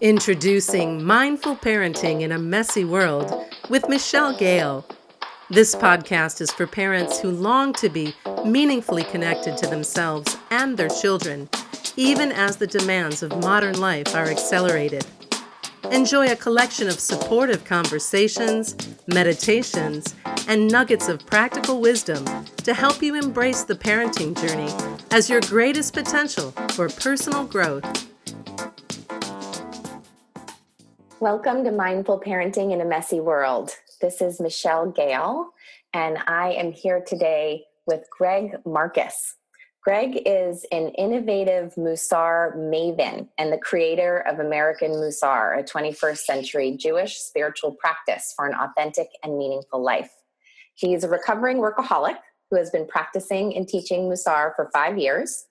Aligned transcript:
Introducing 0.00 1.04
Mindful 1.04 1.56
Parenting 1.56 2.22
in 2.22 2.32
a 2.32 2.38
Messy 2.38 2.86
World 2.86 3.44
with 3.68 3.86
Michelle 3.86 4.34
Gale. 4.34 4.86
This 5.50 5.74
podcast 5.74 6.40
is 6.40 6.50
for 6.50 6.66
parents 6.66 7.20
who 7.20 7.30
long 7.30 7.74
to 7.74 7.90
be 7.90 8.14
meaningfully 8.46 9.04
connected 9.04 9.58
to 9.58 9.66
themselves 9.66 10.38
and 10.50 10.78
their 10.78 10.88
children, 10.88 11.50
even 11.96 12.32
as 12.32 12.56
the 12.56 12.66
demands 12.66 13.22
of 13.22 13.42
modern 13.42 13.78
life 13.78 14.14
are 14.14 14.24
accelerated. 14.30 15.04
Enjoy 15.92 16.28
a 16.28 16.36
collection 16.36 16.88
of 16.88 16.98
supportive 16.98 17.66
conversations, 17.66 18.76
meditations, 19.06 20.14
and 20.48 20.70
nuggets 20.70 21.08
of 21.10 21.26
practical 21.26 21.78
wisdom 21.78 22.24
to 22.56 22.72
help 22.72 23.02
you 23.02 23.16
embrace 23.16 23.64
the 23.64 23.74
parenting 23.74 24.34
journey 24.40 24.72
as 25.10 25.28
your 25.28 25.42
greatest 25.42 25.92
potential 25.92 26.52
for 26.70 26.88
personal 26.88 27.44
growth 27.44 28.09
Welcome 31.20 31.64
to 31.64 31.70
Mindful 31.70 32.18
Parenting 32.18 32.72
in 32.72 32.80
a 32.80 32.86
Messy 32.86 33.20
World. 33.20 33.76
This 34.00 34.22
is 34.22 34.40
Michelle 34.40 34.90
Gale, 34.90 35.50
and 35.92 36.16
I 36.26 36.52
am 36.52 36.72
here 36.72 37.04
today 37.06 37.64
with 37.86 38.08
Greg 38.10 38.56
Marcus. 38.64 39.36
Greg 39.84 40.22
is 40.24 40.64
an 40.72 40.88
innovative 40.96 41.74
Mussar 41.74 42.56
maven 42.56 43.28
and 43.36 43.52
the 43.52 43.58
creator 43.58 44.24
of 44.26 44.38
American 44.38 44.92
Mussar, 44.92 45.58
a 45.58 45.62
21st 45.62 46.20
century 46.20 46.74
Jewish 46.78 47.18
spiritual 47.18 47.76
practice 47.78 48.32
for 48.34 48.46
an 48.46 48.54
authentic 48.54 49.08
and 49.22 49.36
meaningful 49.36 49.84
life. 49.84 50.10
He's 50.74 51.04
a 51.04 51.08
recovering 51.10 51.58
workaholic 51.58 52.16
who 52.50 52.56
has 52.56 52.70
been 52.70 52.86
practicing 52.86 53.54
and 53.54 53.68
teaching 53.68 54.08
Mussar 54.08 54.56
for 54.56 54.70
five 54.72 54.96
years 54.96 55.44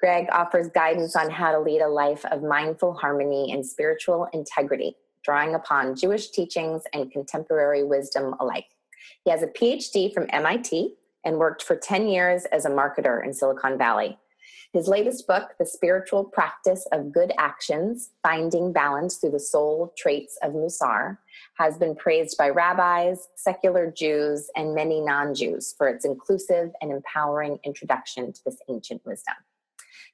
Greg 0.00 0.28
offers 0.32 0.68
guidance 0.74 1.14
on 1.14 1.30
how 1.30 1.52
to 1.52 1.60
lead 1.60 1.82
a 1.82 1.88
life 1.88 2.24
of 2.26 2.42
mindful 2.42 2.94
harmony 2.94 3.52
and 3.52 3.64
spiritual 3.64 4.28
integrity, 4.32 4.96
drawing 5.24 5.54
upon 5.54 5.96
Jewish 5.96 6.30
teachings 6.30 6.82
and 6.92 7.10
contemporary 7.10 7.84
wisdom 7.84 8.34
alike. 8.40 8.76
He 9.24 9.30
has 9.30 9.42
a 9.42 9.48
PhD 9.48 10.12
from 10.12 10.26
MIT 10.30 10.94
and 11.24 11.38
worked 11.38 11.62
for 11.62 11.76
10 11.76 12.08
years 12.08 12.44
as 12.46 12.64
a 12.64 12.70
marketer 12.70 13.24
in 13.24 13.34
Silicon 13.34 13.76
Valley. 13.76 14.18
His 14.72 14.86
latest 14.86 15.26
book, 15.26 15.50
The 15.58 15.66
Spiritual 15.66 16.24
Practice 16.24 16.86
of 16.92 17.12
Good 17.12 17.32
Actions 17.38 18.10
Finding 18.22 18.72
Balance 18.72 19.16
Through 19.16 19.32
the 19.32 19.40
Soul 19.40 19.92
Traits 19.98 20.38
of 20.42 20.52
Mussar, 20.52 21.18
has 21.54 21.76
been 21.76 21.96
praised 21.96 22.38
by 22.38 22.50
rabbis, 22.50 23.28
secular 23.34 23.90
Jews, 23.90 24.48
and 24.54 24.74
many 24.74 25.00
non 25.00 25.34
Jews 25.34 25.74
for 25.76 25.88
its 25.88 26.04
inclusive 26.04 26.70
and 26.80 26.92
empowering 26.92 27.58
introduction 27.64 28.32
to 28.32 28.40
this 28.44 28.58
ancient 28.68 29.04
wisdom. 29.04 29.34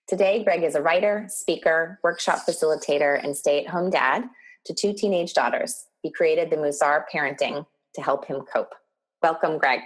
Today, 0.09 0.43
Greg 0.43 0.63
is 0.63 0.75
a 0.75 0.81
writer, 0.81 1.27
speaker, 1.29 2.01
workshop 2.03 2.47
facilitator, 2.49 3.23
and 3.23 3.37
stay 3.37 3.63
at 3.63 3.71
home 3.71 3.91
dad 3.91 4.25
to 4.67 4.75
two 4.75 4.93
teenage 4.93 5.35
daughters. 5.35 5.87
He 6.03 6.11
created 6.11 6.51
the 6.51 6.57
Mussar 6.57 7.05
Parenting 7.13 7.67
to 7.95 8.03
help 8.03 8.27
him 8.27 8.43
cope. 8.53 8.75
Welcome, 9.23 9.59
Greg. 9.59 9.81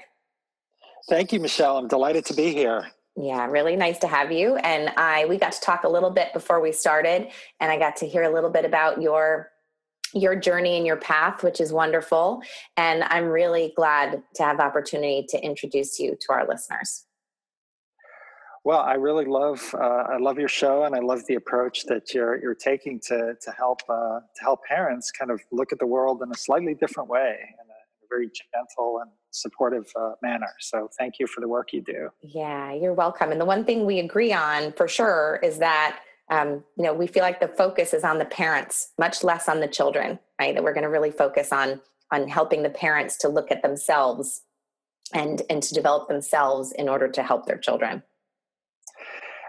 Thank 1.08 1.32
you, 1.32 1.40
Michelle. 1.40 1.78
I'm 1.78 1.88
delighted 1.88 2.24
to 2.26 2.34
be 2.34 2.52
here. 2.52 2.86
Yeah, 3.16 3.46
really 3.46 3.76
nice 3.76 3.98
to 3.98 4.06
have 4.06 4.32
you. 4.32 4.56
And 4.56 4.90
I 4.96 5.26
we 5.26 5.36
got 5.36 5.52
to 5.52 5.60
talk 5.60 5.84
a 5.84 5.88
little 5.88 6.10
bit 6.10 6.32
before 6.32 6.60
we 6.60 6.72
started, 6.72 7.28
and 7.60 7.70
I 7.70 7.78
got 7.78 7.96
to 7.96 8.08
hear 8.08 8.22
a 8.22 8.32
little 8.32 8.50
bit 8.50 8.64
about 8.64 9.00
your 9.00 9.50
your 10.12 10.34
journey 10.34 10.76
and 10.76 10.86
your 10.86 10.96
path, 10.96 11.42
which 11.42 11.60
is 11.60 11.72
wonderful. 11.72 12.42
And 12.76 13.04
I'm 13.04 13.26
really 13.26 13.72
glad 13.76 14.22
to 14.34 14.42
have 14.42 14.56
the 14.56 14.64
opportunity 14.64 15.24
to 15.28 15.44
introduce 15.44 15.98
you 15.98 16.16
to 16.20 16.32
our 16.32 16.46
listeners. 16.48 17.06
Well, 18.64 18.80
I 18.80 18.94
really 18.94 19.24
love 19.24 19.74
uh, 19.74 20.04
I 20.12 20.18
love 20.18 20.38
your 20.38 20.48
show, 20.48 20.84
and 20.84 20.94
I 20.94 20.98
love 20.98 21.24
the 21.26 21.36
approach 21.36 21.86
that 21.86 22.12
you're 22.12 22.40
you're 22.42 22.54
taking 22.54 23.00
to 23.06 23.34
to 23.40 23.50
help 23.52 23.80
uh, 23.88 24.20
to 24.20 24.42
help 24.42 24.64
parents 24.64 25.10
kind 25.10 25.30
of 25.30 25.40
look 25.50 25.72
at 25.72 25.78
the 25.78 25.86
world 25.86 26.20
in 26.22 26.30
a 26.30 26.36
slightly 26.36 26.74
different 26.74 27.08
way, 27.08 27.38
in 27.40 27.66
a, 27.68 27.78
in 27.78 28.04
a 28.04 28.08
very 28.10 28.26
gentle 28.26 28.98
and 29.00 29.10
supportive 29.30 29.90
uh, 29.98 30.12
manner. 30.22 30.50
So, 30.58 30.90
thank 30.98 31.14
you 31.18 31.26
for 31.26 31.40
the 31.40 31.48
work 31.48 31.72
you 31.72 31.80
do. 31.80 32.10
Yeah, 32.22 32.74
you're 32.74 32.92
welcome. 32.92 33.32
And 33.32 33.40
the 33.40 33.46
one 33.46 33.64
thing 33.64 33.86
we 33.86 33.98
agree 33.98 34.32
on 34.32 34.72
for 34.72 34.86
sure 34.86 35.40
is 35.42 35.58
that 35.58 36.00
um, 36.30 36.62
you 36.76 36.84
know 36.84 36.92
we 36.92 37.06
feel 37.06 37.22
like 37.22 37.40
the 37.40 37.48
focus 37.48 37.94
is 37.94 38.04
on 38.04 38.18
the 38.18 38.26
parents, 38.26 38.90
much 38.98 39.24
less 39.24 39.48
on 39.48 39.60
the 39.60 39.68
children. 39.68 40.18
Right? 40.38 40.54
That 40.54 40.62
we're 40.62 40.74
going 40.74 40.84
to 40.84 40.90
really 40.90 41.12
focus 41.12 41.50
on 41.50 41.80
on 42.12 42.28
helping 42.28 42.62
the 42.62 42.70
parents 42.70 43.16
to 43.18 43.28
look 43.28 43.50
at 43.50 43.62
themselves 43.62 44.42
and 45.14 45.40
and 45.48 45.62
to 45.62 45.72
develop 45.72 46.08
themselves 46.08 46.72
in 46.72 46.90
order 46.90 47.08
to 47.08 47.22
help 47.22 47.46
their 47.46 47.58
children. 47.58 48.02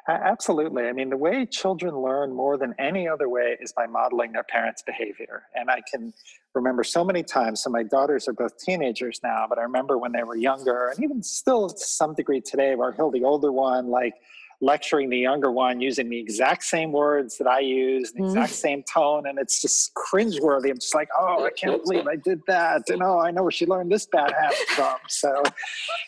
Absolutely. 0.08 0.88
I 0.88 0.94
mean, 0.94 1.10
the 1.10 1.18
way 1.18 1.46
children 1.46 1.96
learn 1.96 2.34
more 2.34 2.58
than 2.58 2.74
any 2.80 3.08
other 3.08 3.30
way 3.30 3.58
is 3.62 3.72
by 3.72 3.86
modeling 3.86 4.32
their 4.32 4.44
parents' 4.44 4.82
behavior. 4.82 5.44
And 5.54 5.70
I 5.70 5.82
can 5.90 6.14
remember 6.56 6.84
so 6.84 7.04
many 7.04 7.24
times, 7.24 7.62
so 7.62 7.70
my 7.70 7.84
daughters 7.84 8.28
are 8.28 8.34
both 8.34 8.58
teenagers 8.58 9.20
now, 9.24 9.46
but 9.48 9.60
I 9.60 9.62
remember 9.62 9.98
when 9.98 10.12
they 10.12 10.24
were 10.24 10.36
younger, 10.36 10.90
and 10.90 11.04
even 11.04 11.22
still 11.22 11.70
to 11.70 11.86
some 11.86 12.14
degree 12.16 12.42
today, 12.42 12.76
where 12.76 12.92
Hill, 12.92 13.12
the 13.12 13.24
older 13.24 13.52
one, 13.52 13.88
like 13.88 14.16
lecturing 14.60 15.10
the 15.10 15.18
younger 15.18 15.52
one 15.52 15.82
using 15.82 16.10
the 16.10 16.20
exact 16.20 16.64
same 16.64 16.92
words 16.92 17.38
that 17.38 17.48
I 17.48 17.60
use, 17.60 18.12
the 18.12 18.24
exact 18.26 18.54
mm. 18.54 18.56
same 18.56 18.84
tone, 18.84 19.28
and 19.28 19.40
it's 19.40 19.62
just 19.62 19.92
cringeworthy. 19.96 20.70
I'm 20.70 20.78
just 20.78 20.94
like, 20.96 21.10
oh, 21.18 21.46
I 21.46 21.50
can't 21.52 21.84
believe 21.84 22.08
I 22.08 22.16
did 22.16 22.42
that, 22.48 22.90
and 22.90 23.02
oh, 23.02 23.20
I 23.20 23.32
know 23.32 23.44
where 23.44 23.52
she 23.52 23.66
learned 23.66 23.92
this 23.92 24.06
bad 24.06 24.32
habit 24.32 24.58
from. 24.70 24.98
So, 25.10 25.44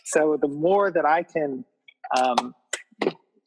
so 0.03 0.37
the 0.39 0.47
more 0.47 0.91
that 0.91 1.05
I 1.05 1.23
can 1.23 1.65
um, 2.15 2.53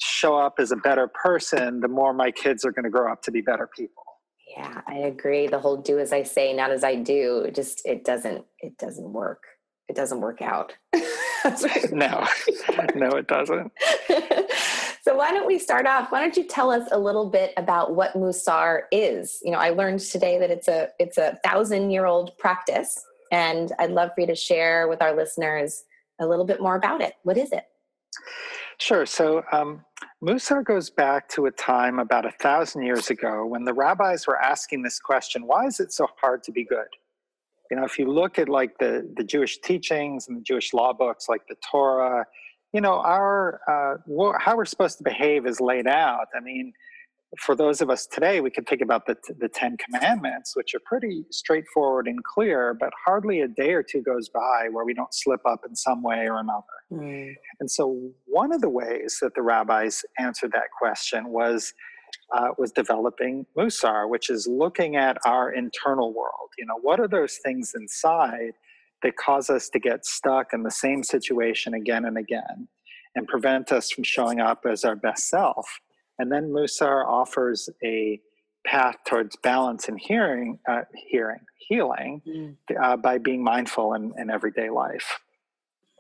show 0.01 0.37
up 0.37 0.55
as 0.59 0.73
a 0.73 0.77
better 0.77 1.09
person, 1.09 1.81
the 1.81 1.89
more 1.89 2.13
my 2.13 2.31
kids 2.31 2.65
are 2.65 2.73
going 2.73 2.85
to 2.85 2.91
grow 2.91 3.11
up 3.11 3.23
to 3.23 3.31
be 3.31 3.41
better 3.41 3.69
people. 3.77 4.03
Yeah, 4.57 4.81
I 4.87 4.95
agree. 4.99 5.49
The 5.49 5.59
whole 5.59 5.77
do 5.77 5.99
as 5.99 6.13
I 6.13 6.23
say, 6.23 6.53
not 6.53 6.71
as 6.71 6.85
I 6.85 6.95
do, 6.95 7.41
it 7.41 7.55
just 7.55 7.85
it 7.85 8.05
doesn't 8.05 8.45
it 8.61 8.79
doesn't 8.79 9.13
work. 9.13 9.43
It 9.89 9.97
doesn't 9.97 10.21
work 10.21 10.43
out. 10.43 10.73
no, 11.93 12.27
no, 12.95 13.11
it 13.11 13.29
doesn't. 13.29 13.73
so 15.03 15.15
why 15.15 15.31
don't 15.31 15.47
we 15.47 15.59
start 15.59 15.87
off? 15.87 16.11
Why 16.11 16.21
don't 16.21 16.37
you 16.37 16.45
tell 16.45 16.71
us 16.71 16.89
a 16.91 16.99
little 16.99 17.31
bit 17.31 17.53
about 17.57 17.95
what 17.95 18.15
Musar 18.15 18.83
is? 18.91 19.39
You 19.45 19.53
know, 19.53 19.59
I 19.59 19.71
learned 19.71 20.01
today 20.01 20.39
that 20.39 20.51
it's 20.51 20.69
a 20.69 20.89
it's 20.99 21.19
a 21.19 21.39
thousand 21.45 21.91
year 21.91 22.07
old 22.07 22.37
practice, 22.39 23.01
and 23.31 23.73
I'd 23.79 23.91
love 23.91 24.11
for 24.15 24.23
you 24.23 24.27
to 24.29 24.35
share 24.35 24.89
with 24.89 25.03
our 25.03 25.15
listeners 25.15 25.85
a 26.19 26.27
little 26.27 26.45
bit 26.45 26.61
more 26.61 26.77
about 26.77 27.01
it. 27.01 27.15
What 27.23 27.37
is 27.37 27.53
it? 27.53 27.65
Sure. 28.79 29.07
So 29.07 29.43
um, 29.53 29.85
Mussar 30.23 30.63
goes 30.63 30.91
back 30.91 31.29
to 31.31 31.47
a 31.47 31.51
time 31.51 31.99
about 31.99 32.27
a 32.27 32.31
thousand 32.31 32.83
years 32.83 33.11
ago 33.11 33.47
when 33.47 33.65
the 33.65 33.73
rabbis 33.73 34.27
were 34.27 34.37
asking 34.37 34.83
this 34.83 34.99
question 34.99 35.47
why 35.47 35.67
is 35.67 35.81
it 35.81 35.93
so 35.93 36.09
hard 36.21 36.43
to 36.45 36.53
be 36.53 36.65
good? 36.65 36.89
You 37.71 37.79
know, 37.79 37.85
if 37.85 37.99
you 37.99 38.11
look 38.11 38.39
at 38.39 38.49
like 38.49 38.79
the, 38.79 39.11
the 39.17 39.25
Jewish 39.25 39.59
teachings 39.59 40.29
and 40.29 40.37
the 40.37 40.43
Jewish 40.43 40.73
law 40.73 40.93
books 40.93 41.29
like 41.29 41.47
the 41.49 41.57
Torah, 41.69 42.27
you 42.73 42.81
know, 42.81 42.95
our 42.95 43.61
uh, 43.67 44.39
how 44.39 44.57
we're 44.57 44.67
supposed 44.67 44.99
to 44.99 45.05
behave 45.05 45.47
is 45.47 45.61
laid 45.61 45.87
out. 45.87 46.27
I 46.37 46.41
mean, 46.41 46.73
for 47.41 47.55
those 47.55 47.81
of 47.81 47.91
us 47.91 48.07
today, 48.07 48.41
we 48.41 48.51
can 48.51 48.65
think 48.65 48.81
about 48.81 49.07
the, 49.07 49.17
the 49.39 49.49
Ten 49.49 49.77
Commandments, 49.77 50.55
which 50.57 50.75
are 50.75 50.81
pretty 50.85 51.25
straightforward 51.31 52.07
and 52.07 52.23
clear, 52.23 52.75
but 52.79 52.91
hardly 53.05 53.41
a 53.41 53.49
day 53.49 53.73
or 53.73 53.83
two 53.83 54.01
goes 54.01 54.29
by 54.29 54.69
where 54.71 54.85
we 54.85 54.95
don't 54.95 55.13
slip 55.13 55.41
up 55.45 55.61
in 55.69 55.75
some 55.75 56.03
way 56.03 56.29
or 56.29 56.39
another. 56.39 56.63
Mm. 56.93 57.35
And 57.61 57.71
so, 57.71 58.11
one 58.27 58.53
of 58.53 58.61
the 58.61 58.69
ways 58.69 59.19
that 59.21 59.35
the 59.35 59.43
rabbis 59.43 60.05
answered 60.19 60.53
that 60.53 60.69
question 60.79 61.29
was 61.29 61.75
uh, 62.35 62.49
was 62.59 62.73
developing 62.73 63.47
Mussar, 63.57 64.09
which 64.09 64.31
is 64.31 64.47
looking 64.47 64.97
at 64.97 65.19
our 65.25 65.53
internal 65.53 66.15
world. 66.15 66.51
You 66.59 66.67
know, 66.67 66.79
what 66.81 67.01
are 67.01 67.09
those 67.09 67.39
things 67.45 67.73
inside 67.77 68.53
that 69.03 69.17
cause 69.17 69.51
us 69.51 69.69
to 69.71 69.79
get 69.79 70.07
stuck 70.07 70.53
in 70.53 70.63
the 70.63 70.71
same 70.71 71.03
situation 71.03 71.75
again 71.75 72.05
and 72.05 72.17
again, 72.17 72.69
and 73.15 73.27
prevent 73.27 73.73
us 73.73 73.91
from 73.91 74.05
showing 74.05 74.41
up 74.41 74.65
as 74.71 74.85
our 74.85 74.97
best 74.97 75.29
self? 75.29 75.81
And 76.19 76.31
then 76.31 76.51
Musar 76.51 77.05
offers 77.07 77.69
a 77.85 78.21
path 78.67 78.97
towards 79.07 79.37
balance 79.37 79.89
and 79.89 79.99
hearing, 79.99 80.59
uh, 80.69 80.83
hearing, 80.95 81.41
healing 81.57 82.23
mm. 82.27 82.55
uh, 82.81 82.97
by 82.97 83.19
being 83.19 83.43
mindful 83.43 83.95
in, 83.95 84.13
in 84.19 84.31
everyday 84.31 84.71
life. 84.71 85.21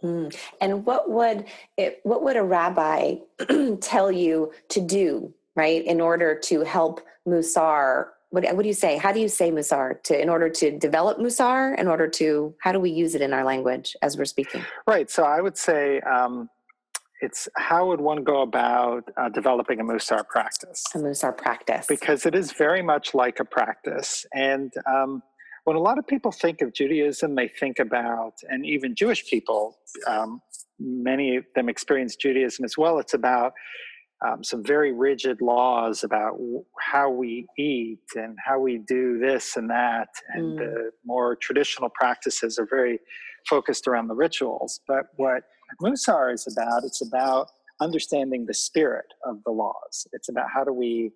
Mm. 0.03 0.37
And 0.61 0.85
what 0.85 1.11
would 1.11 1.47
it, 1.77 2.01
what 2.03 2.23
would 2.23 2.37
a 2.37 2.43
rabbi 2.43 3.17
tell 3.81 4.13
you 4.13 4.53
to 4.69 4.81
do, 4.81 5.33
right, 5.55 5.85
in 5.85 6.01
order 6.01 6.39
to 6.45 6.61
help 6.65 7.01
Musar? 7.27 8.09
What, 8.31 8.45
what 8.55 8.63
do 8.63 8.69
you 8.69 8.75
say? 8.75 8.99
How 8.99 9.13
do 9.13 9.21
you 9.21 9.29
say 9.29 9.51
Musar 9.51 10.03
To 10.03 10.21
in 10.21 10.29
order 10.29 10.51
to 10.51 10.77
develop 10.77 11.19
Musar? 11.19 11.79
in 11.79 11.89
order 11.89 12.09
to 12.09 12.55
how 12.59 12.73
do 12.73 12.81
we 12.81 12.91
use 12.91 13.15
it 13.15 13.23
in 13.23 13.33
our 13.33 13.45
language 13.45 13.97
as 14.03 14.19
we're 14.19 14.25
speaking? 14.25 14.65
Right. 14.87 15.11
So 15.11 15.25
I 15.25 15.41
would 15.41 15.57
say 15.57 16.01
um, 16.01 16.51
it's 17.21 17.49
how 17.57 17.87
would 17.89 18.01
one 18.01 18.25
go 18.25 18.43
about 18.43 19.05
uh, 19.17 19.29
developing 19.29 19.81
a 19.81 19.85
Mussar 19.85 20.27
practice? 20.29 20.83
A 20.95 20.99
Mussar 20.99 21.37
practice. 21.37 21.87
Because 21.87 22.27
it 22.27 22.35
is 22.35 22.53
very 22.53 22.83
much 22.83 23.15
like 23.15 23.41
a 23.41 23.45
practice. 23.45 24.27
And 24.35 24.73
um, 24.87 25.23
when 25.65 25.77
a 25.77 25.81
lot 25.81 25.99
of 25.99 26.07
people 26.07 26.31
think 26.31 26.61
of 26.61 26.75
Judaism, 26.75 27.35
they 27.35 27.49
think 27.49 27.79
about, 27.79 28.35
and 28.49 28.67
even 28.67 28.95
Jewish 28.95 29.27
people, 29.27 29.79
um, 30.07 30.41
many 30.79 31.37
of 31.37 31.45
them 31.55 31.69
experience 31.69 32.17
Judaism 32.17 32.65
as 32.65 32.77
well, 32.77 32.99
it's 32.99 33.15
about 33.15 33.53
um, 34.25 34.43
some 34.43 34.65
very 34.65 34.93
rigid 34.93 35.41
laws 35.41 36.05
about 36.05 36.39
how 36.81 37.11
we 37.11 37.47
eat 37.59 38.01
and 38.15 38.37
how 38.45 38.59
we 38.59 38.79
do 38.87 39.19
this 39.19 39.57
and 39.57 39.69
that. 39.71 40.09
And 40.29 40.59
mm. 40.59 40.59
the 40.59 40.91
more 41.05 41.37
traditional 41.37 41.91
practices 41.91 42.59
are 42.59 42.67
very 42.69 42.99
focused 43.49 43.87
around 43.87 44.09
the 44.09 44.15
rituals. 44.15 44.81
But 44.87 45.07
what 45.17 45.43
Musar 45.83 46.33
is 46.33 46.47
about, 46.51 46.85
it's 46.85 47.03
about 47.03 47.49
understanding 47.81 48.47
the 48.47 48.55
spirit 48.55 49.07
of 49.25 49.43
the 49.45 49.51
laws. 49.51 50.07
It's 50.13 50.29
about 50.29 50.47
how 50.53 50.65
do 50.65 50.73
we 50.73 51.13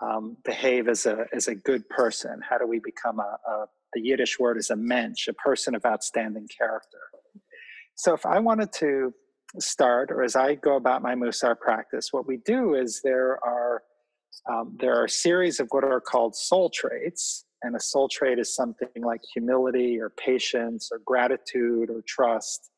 um, 0.00 0.36
behave 0.44 0.88
as 0.88 1.06
a, 1.06 1.26
as 1.32 1.48
a 1.48 1.54
good 1.54 1.88
person? 1.88 2.40
How 2.48 2.58
do 2.58 2.66
we 2.66 2.80
become 2.80 3.18
a, 3.18 3.38
a 3.50 3.66
the 3.94 4.00
Yiddish 4.00 4.38
word 4.38 4.58
is 4.58 4.70
a 4.70 4.76
mensch, 4.76 5.28
a 5.28 5.32
person 5.32 5.74
of 5.74 5.84
outstanding 5.84 6.48
character. 6.56 6.98
So 7.94 8.14
if 8.14 8.26
I 8.26 8.38
wanted 8.38 8.72
to 8.74 9.12
start, 9.58 10.10
or 10.10 10.22
as 10.22 10.36
I 10.36 10.54
go 10.54 10.76
about 10.76 11.02
my 11.02 11.14
Musar 11.14 11.58
practice, 11.58 12.08
what 12.12 12.26
we 12.26 12.38
do 12.44 12.74
is 12.74 13.00
there 13.02 13.38
are 13.44 13.82
um, 14.48 14.76
there 14.78 14.94
are 14.94 15.06
a 15.06 15.10
series 15.10 15.58
of 15.58 15.68
what 15.70 15.84
are 15.84 16.00
called 16.00 16.36
soul 16.36 16.70
traits, 16.70 17.44
and 17.62 17.74
a 17.74 17.80
soul 17.80 18.08
trait 18.08 18.38
is 18.38 18.54
something 18.54 19.02
like 19.02 19.20
humility 19.34 19.98
or 20.00 20.10
patience 20.10 20.90
or 20.92 21.00
gratitude 21.04 21.90
or 21.90 22.02
trust. 22.06 22.70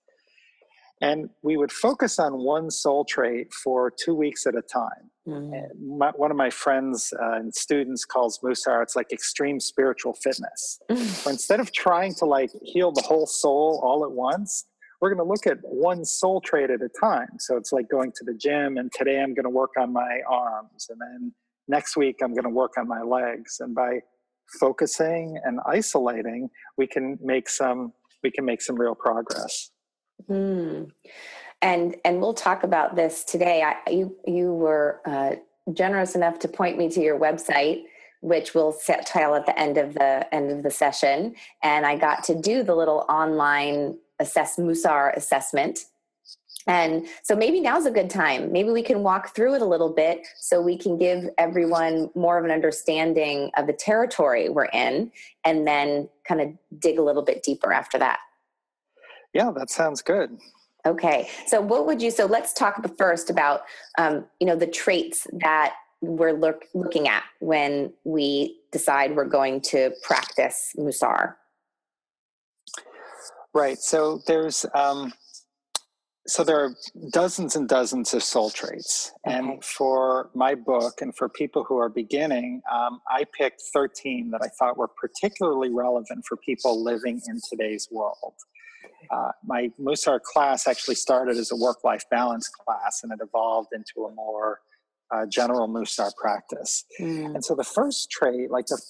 And 1.00 1.30
we 1.42 1.56
would 1.56 1.72
focus 1.72 2.18
on 2.18 2.38
one 2.38 2.70
soul 2.70 3.04
trait 3.04 3.52
for 3.54 3.90
two 3.90 4.14
weeks 4.14 4.46
at 4.46 4.54
a 4.54 4.62
time. 4.62 5.10
Mm-hmm. 5.26 5.98
My, 5.98 6.10
one 6.16 6.30
of 6.30 6.36
my 6.36 6.50
friends 6.50 7.12
uh, 7.18 7.36
and 7.36 7.54
students 7.54 8.04
calls 8.04 8.38
Musar, 8.44 8.82
it's 8.82 8.96
like 8.96 9.12
extreme 9.12 9.60
spiritual 9.60 10.12
fitness. 10.12 10.78
Where 10.88 11.32
instead 11.32 11.60
of 11.60 11.72
trying 11.72 12.14
to 12.16 12.26
like 12.26 12.50
heal 12.62 12.92
the 12.92 13.02
whole 13.02 13.26
soul 13.26 13.80
all 13.82 14.04
at 14.04 14.12
once, 14.12 14.66
we're 15.00 15.08
going 15.08 15.26
to 15.26 15.30
look 15.30 15.46
at 15.46 15.58
one 15.62 16.04
soul 16.04 16.40
trait 16.40 16.70
at 16.70 16.82
a 16.82 16.90
time. 17.00 17.38
So 17.38 17.56
it's 17.56 17.72
like 17.72 17.88
going 17.88 18.12
to 18.16 18.24
the 18.24 18.34
gym, 18.34 18.76
and 18.76 18.92
today 18.92 19.20
I'm 19.20 19.34
going 19.34 19.44
to 19.44 19.50
work 19.50 19.70
on 19.78 19.92
my 19.92 20.20
arms, 20.28 20.88
and 20.90 21.00
then 21.00 21.32
next 21.68 21.96
week 21.96 22.16
I'm 22.22 22.34
going 22.34 22.44
to 22.44 22.50
work 22.50 22.72
on 22.76 22.86
my 22.86 23.00
legs. 23.00 23.58
And 23.60 23.74
by 23.74 24.00
focusing 24.58 25.38
and 25.44 25.60
isolating, 25.66 26.50
we 26.76 26.86
can 26.86 27.18
make 27.22 27.48
some 27.48 27.92
we 28.22 28.30
can 28.30 28.44
make 28.44 28.60
some 28.60 28.76
real 28.76 28.94
progress. 28.94 29.69
Mm. 30.28 30.90
And 31.62 31.96
and 32.04 32.20
we'll 32.20 32.34
talk 32.34 32.62
about 32.62 32.96
this 32.96 33.24
today. 33.24 33.62
I, 33.62 33.90
you 33.90 34.16
you 34.26 34.52
were 34.52 35.00
uh, 35.04 35.36
generous 35.72 36.14
enough 36.14 36.38
to 36.40 36.48
point 36.48 36.78
me 36.78 36.88
to 36.90 37.00
your 37.00 37.18
website 37.18 37.84
which 38.22 38.54
we'll 38.54 38.72
set 38.72 39.06
tile 39.06 39.34
at 39.34 39.46
the 39.46 39.58
end 39.58 39.78
of 39.78 39.94
the 39.94 40.34
end 40.34 40.50
of 40.50 40.62
the 40.62 40.70
session 40.70 41.34
and 41.62 41.86
i 41.86 41.96
got 41.96 42.22
to 42.22 42.38
do 42.38 42.62
the 42.62 42.74
little 42.74 43.06
online 43.08 43.96
assess 44.20 44.56
Musar 44.56 45.16
assessment. 45.16 45.80
And 46.66 47.06
so 47.22 47.34
maybe 47.34 47.58
now's 47.58 47.86
a 47.86 47.90
good 47.90 48.10
time. 48.10 48.52
Maybe 48.52 48.70
we 48.70 48.82
can 48.82 49.02
walk 49.02 49.34
through 49.34 49.54
it 49.54 49.62
a 49.62 49.66
little 49.66 49.92
bit 49.92 50.26
so 50.38 50.60
we 50.60 50.76
can 50.76 50.98
give 50.98 51.28
everyone 51.38 52.10
more 52.14 52.38
of 52.38 52.44
an 52.44 52.50
understanding 52.50 53.50
of 53.56 53.66
the 53.66 53.72
territory 53.72 54.50
we're 54.50 54.66
in 54.66 55.10
and 55.44 55.66
then 55.66 56.08
kind 56.28 56.40
of 56.40 56.48
dig 56.78 56.98
a 56.98 57.02
little 57.02 57.22
bit 57.22 57.42
deeper 57.42 57.72
after 57.72 57.98
that. 57.98 58.18
Yeah, 59.32 59.50
that 59.52 59.70
sounds 59.70 60.02
good. 60.02 60.38
Okay. 60.86 61.28
So 61.46 61.60
what 61.60 61.86
would 61.86 62.00
you 62.00 62.10
so 62.10 62.26
let's 62.26 62.52
talk 62.52 62.82
first 62.96 63.30
about 63.30 63.62
um, 63.98 64.24
you 64.40 64.46
know 64.46 64.56
the 64.56 64.66
traits 64.66 65.26
that 65.34 65.74
we're 66.00 66.32
look, 66.32 66.64
looking 66.74 67.08
at 67.08 67.24
when 67.40 67.92
we 68.04 68.58
decide 68.72 69.14
we're 69.14 69.24
going 69.26 69.60
to 69.60 69.92
practice 70.02 70.74
Musar. 70.78 71.34
Right. 73.52 73.78
So 73.78 74.22
there's 74.26 74.64
um, 74.74 75.12
so 76.26 76.44
there 76.44 76.60
are 76.64 76.74
dozens 77.12 77.56
and 77.56 77.68
dozens 77.68 78.12
of 78.14 78.22
soul 78.22 78.50
traits, 78.50 79.12
okay. 79.26 79.36
and 79.36 79.64
for 79.64 80.30
my 80.34 80.54
book 80.54 81.00
and 81.00 81.16
for 81.16 81.28
people 81.28 81.64
who 81.64 81.78
are 81.78 81.88
beginning, 81.88 82.62
um, 82.70 83.00
I 83.08 83.24
picked 83.36 83.62
13 83.72 84.30
that 84.30 84.40
I 84.42 84.48
thought 84.58 84.76
were 84.76 84.88
particularly 84.88 85.70
relevant 85.70 86.24
for 86.26 86.36
people 86.36 86.82
living 86.82 87.20
in 87.26 87.40
today's 87.50 87.88
world. 87.90 88.34
Uh, 89.10 89.32
my 89.44 89.70
Musar 89.80 90.20
class 90.20 90.68
actually 90.68 90.94
started 90.94 91.36
as 91.36 91.50
a 91.50 91.56
work-life 91.56 92.04
balance 92.10 92.48
class, 92.48 93.00
and 93.02 93.12
it 93.12 93.18
evolved 93.22 93.70
into 93.72 94.06
a 94.06 94.14
more 94.14 94.60
uh, 95.10 95.26
general 95.26 95.68
Musar 95.68 96.14
practice. 96.16 96.84
Mm. 97.00 97.34
And 97.34 97.44
so 97.44 97.54
the 97.54 97.64
first 97.64 98.10
trait, 98.10 98.50
like 98.50 98.66
the 98.66 98.80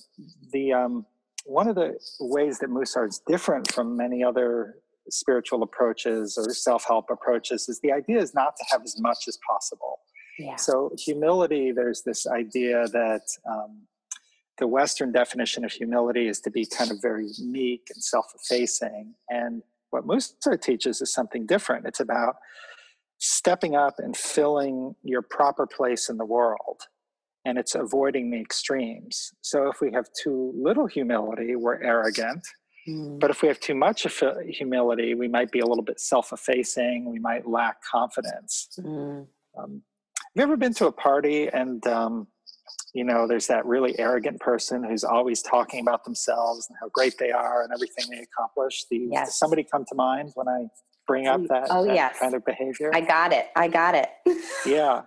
the 0.53 0.73
um, 0.73 1.07
one 1.47 1.69
of 1.69 1.75
the 1.75 1.99
ways 2.21 2.59
that 2.59 2.71
Musar 2.71 3.09
is 3.09 3.21
different 3.27 3.73
from 3.73 3.97
many 3.97 4.23
other 4.23 4.77
spiritual 5.11 5.63
approaches 5.63 6.39
or 6.39 6.53
self-help 6.53 7.07
approaches 7.11 7.69
is 7.69 7.81
the 7.81 7.93
idea 7.93 8.19
is 8.19 8.35
not 8.35 8.57
to 8.57 8.65
have 8.71 8.83
as 8.83 8.99
much 8.99 9.29
as 9.29 9.39
possible. 9.49 10.01
Yeah. 10.39 10.57
So 10.57 10.93
humility, 10.99 11.73
there's 11.73 12.03
this 12.03 12.27
idea 12.27 12.87
that 12.89 13.23
um, 13.49 13.83
the 14.59 14.67
Western 14.67 15.13
definition 15.13 15.65
of 15.65 15.73
humility 15.73 16.29
is 16.29 16.41
to 16.41 16.51
be 16.51 16.67
kind 16.67 16.91
of 16.91 16.99
very 17.03 17.29
meek 17.39 17.83
and 17.95 18.03
self-effacing. 18.03 19.15
And 19.29 19.63
what 19.91 20.07
Musar 20.07 20.61
teaches 20.61 21.01
is 21.01 21.13
something 21.13 21.47
different. 21.47 21.87
It's 21.87 22.01
about 22.01 22.37
stepping 23.19 23.75
up 23.75 23.95
and 23.99 24.17
filling 24.17 24.95
your 25.03 25.23
proper 25.23 25.67
place 25.67 26.09
in 26.09 26.17
the 26.17 26.25
world 26.25 26.83
and 27.45 27.59
it's 27.59 27.75
avoiding 27.75 28.31
the 28.31 28.41
extremes. 28.41 29.33
So 29.41 29.69
if 29.69 29.81
we 29.81 29.93
have 29.93 30.07
too 30.23 30.53
little 30.57 30.87
humility, 30.87 31.57
we're 31.57 31.83
arrogant. 31.83 32.47
Mm. 32.89 33.21
But 33.21 33.31
if 33.31 33.43
we 33.43 33.49
have 33.49 33.61
too 33.61 33.75
much 33.75 34.07
humility, 34.49 35.15
we 35.15 35.29
might 35.29 35.51
be 35.51 35.61
a 35.61 35.67
little 35.67 35.85
bit 35.85 36.01
self 36.01 36.33
effacing, 36.33 37.11
we 37.11 37.19
might 37.19 37.47
lack 37.47 37.77
confidence. 37.83 38.69
Mm. 38.79 39.27
Um, 39.59 39.83
have 40.15 40.37
you 40.37 40.43
ever 40.43 40.57
been 40.57 40.75
to 40.75 40.87
a 40.87 40.93
party 40.93 41.49
and 41.49 41.85
um, 41.87 42.29
you 42.95 43.05
know 43.05 43.27
there's 43.27 43.47
that 43.47 43.65
really 43.67 43.99
arrogant 43.99 44.41
person 44.41 44.83
who's 44.83 45.05
always 45.05 45.43
talking 45.43 45.81
about 45.81 46.05
themselves 46.05 46.69
and 46.69 46.77
how 46.81 46.89
great 46.89 47.19
they 47.19 47.31
are 47.31 47.63
and 47.63 47.73
everything 47.73 48.05
they 48.11 48.23
accomplish 48.23 48.85
the, 48.91 49.09
yes. 49.11 49.29
does 49.29 49.39
somebody 49.39 49.65
come 49.65 49.85
to 49.89 49.95
mind 49.95 50.31
when 50.35 50.49
i 50.49 50.67
bring 51.07 51.27
up 51.27 51.41
that, 51.49 51.67
oh, 51.71 51.85
that 51.85 51.95
yes. 51.95 52.19
kind 52.19 52.35
of 52.35 52.45
behavior 52.45 52.91
i 52.95 53.01
got 53.01 53.33
it 53.33 53.49
i 53.57 53.67
got 53.69 53.95
it 53.95 54.09
yeah 54.67 55.03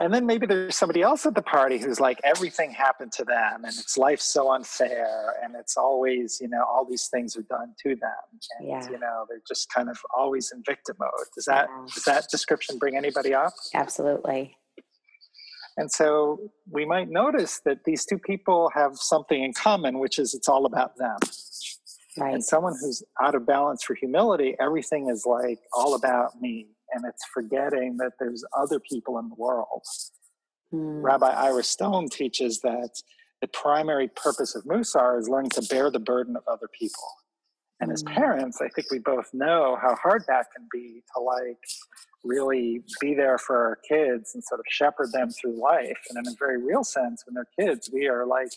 and 0.00 0.12
then 0.12 0.26
maybe 0.26 0.46
there's 0.46 0.76
somebody 0.76 1.02
else 1.02 1.26
at 1.26 1.34
the 1.34 1.42
party 1.42 1.78
who's 1.78 2.00
like 2.00 2.20
everything 2.24 2.70
happened 2.70 3.12
to 3.12 3.24
them 3.24 3.64
and 3.64 3.74
it's 3.78 3.96
life 3.96 4.20
so 4.20 4.52
unfair 4.52 5.34
and 5.42 5.54
it's 5.58 5.76
always 5.76 6.38
you 6.40 6.48
know 6.48 6.62
all 6.64 6.86
these 6.88 7.08
things 7.08 7.36
are 7.36 7.42
done 7.42 7.74
to 7.82 7.90
them 7.96 8.10
and 8.58 8.68
yeah. 8.68 8.90
you 8.90 8.98
know 8.98 9.24
they're 9.28 9.42
just 9.46 9.70
kind 9.72 9.88
of 9.88 9.98
always 10.16 10.50
in 10.54 10.62
victim 10.66 10.96
mode 10.98 11.10
does 11.34 11.44
that 11.44 11.68
yeah. 11.70 11.86
does 11.94 12.04
that 12.04 12.26
description 12.30 12.78
bring 12.78 12.96
anybody 12.96 13.34
up 13.34 13.52
absolutely 13.74 14.56
and 15.76 15.90
so 15.90 16.38
we 16.70 16.84
might 16.84 17.08
notice 17.08 17.60
that 17.64 17.78
these 17.86 18.04
two 18.04 18.18
people 18.18 18.70
have 18.74 18.96
something 18.96 19.42
in 19.42 19.52
common 19.52 19.98
which 19.98 20.18
is 20.18 20.34
it's 20.34 20.48
all 20.48 20.66
about 20.66 20.96
them 20.96 21.16
right. 22.18 22.34
and 22.34 22.44
someone 22.44 22.74
who's 22.80 23.02
out 23.22 23.34
of 23.34 23.46
balance 23.46 23.82
for 23.82 23.94
humility 23.94 24.54
everything 24.60 25.08
is 25.08 25.24
like 25.26 25.58
all 25.72 25.94
about 25.94 26.40
me 26.40 26.66
and 26.94 27.04
it's 27.06 27.24
forgetting 27.32 27.96
that 27.98 28.12
there's 28.18 28.44
other 28.56 28.80
people 28.80 29.18
in 29.18 29.28
the 29.28 29.34
world. 29.36 29.82
Mm. 30.72 31.02
Rabbi 31.02 31.28
Ira 31.28 31.62
Stone 31.62 32.08
teaches 32.08 32.60
that 32.60 32.90
the 33.40 33.48
primary 33.48 34.08
purpose 34.08 34.54
of 34.54 34.64
Musar 34.64 35.18
is 35.18 35.28
learning 35.28 35.50
to 35.50 35.62
bear 35.62 35.90
the 35.90 35.98
burden 35.98 36.36
of 36.36 36.42
other 36.46 36.68
people. 36.78 37.02
And 37.80 37.90
mm. 37.90 37.94
as 37.94 38.02
hmm. 38.02 38.14
parents, 38.14 38.58
I 38.62 38.68
think 38.68 38.90
we 38.90 39.00
both 39.00 39.28
know 39.32 39.76
how 39.80 39.96
hard 39.96 40.22
that 40.28 40.46
can 40.54 40.66
be 40.72 41.02
to 41.14 41.22
like 41.22 41.58
really 42.24 42.82
be 43.00 43.14
there 43.14 43.38
for 43.38 43.56
our 43.56 43.78
kids 43.88 44.32
and 44.34 44.44
sort 44.44 44.60
of 44.60 44.66
shepherd 44.70 45.10
them 45.12 45.30
through 45.30 45.60
life. 45.60 45.98
And 46.10 46.24
in 46.24 46.32
a 46.32 46.36
very 46.38 46.62
real 46.62 46.84
sense, 46.84 47.24
when 47.26 47.34
they're 47.34 47.66
kids, 47.66 47.90
we 47.92 48.06
are 48.06 48.24
like 48.26 48.52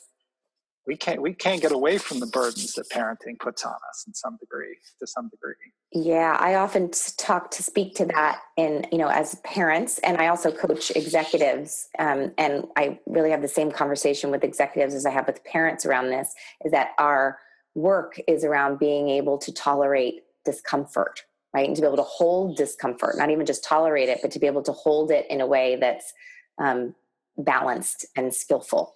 we 0.87 0.95
can't 0.95 1.21
we 1.21 1.33
can't 1.33 1.61
get 1.61 1.71
away 1.71 1.97
from 1.97 2.19
the 2.19 2.27
burdens 2.27 2.73
that 2.73 2.89
parenting 2.89 3.39
puts 3.39 3.65
on 3.65 3.75
us 3.89 4.03
in 4.07 4.13
some 4.13 4.37
degree 4.37 4.77
to 4.99 5.07
some 5.07 5.29
degree. 5.29 5.55
Yeah 5.91 6.37
i 6.39 6.55
often 6.55 6.91
talk 7.17 7.51
to 7.51 7.63
speak 7.63 7.95
to 7.95 8.05
that 8.05 8.41
in 8.57 8.85
you 8.91 8.97
know 8.97 9.07
as 9.07 9.35
parents 9.43 9.99
and 9.99 10.17
i 10.17 10.27
also 10.27 10.51
coach 10.51 10.91
executives 10.91 11.87
um, 11.99 12.31
and 12.37 12.65
i 12.75 12.99
really 13.05 13.31
have 13.31 13.41
the 13.41 13.47
same 13.47 13.71
conversation 13.71 14.31
with 14.31 14.43
executives 14.43 14.93
as 14.93 15.05
i 15.05 15.09
have 15.09 15.27
with 15.27 15.43
parents 15.43 15.85
around 15.85 16.09
this 16.09 16.33
is 16.63 16.71
that 16.71 16.89
our 16.99 17.39
work 17.73 18.19
is 18.27 18.43
around 18.43 18.79
being 18.79 19.09
able 19.09 19.37
to 19.37 19.53
tolerate 19.53 20.23
discomfort 20.45 21.23
right? 21.53 21.67
And 21.67 21.75
to 21.77 21.81
be 21.81 21.87
able 21.87 21.97
to 21.97 22.03
hold 22.03 22.57
discomfort 22.57 23.17
not 23.17 23.29
even 23.29 23.45
just 23.45 23.63
tolerate 23.63 24.09
it 24.09 24.19
but 24.21 24.31
to 24.31 24.39
be 24.39 24.47
able 24.47 24.63
to 24.63 24.71
hold 24.71 25.11
it 25.11 25.25
in 25.29 25.41
a 25.41 25.47
way 25.47 25.77
that's 25.79 26.13
um, 26.57 26.95
balanced 27.37 28.05
and 28.15 28.33
skillful 28.33 28.94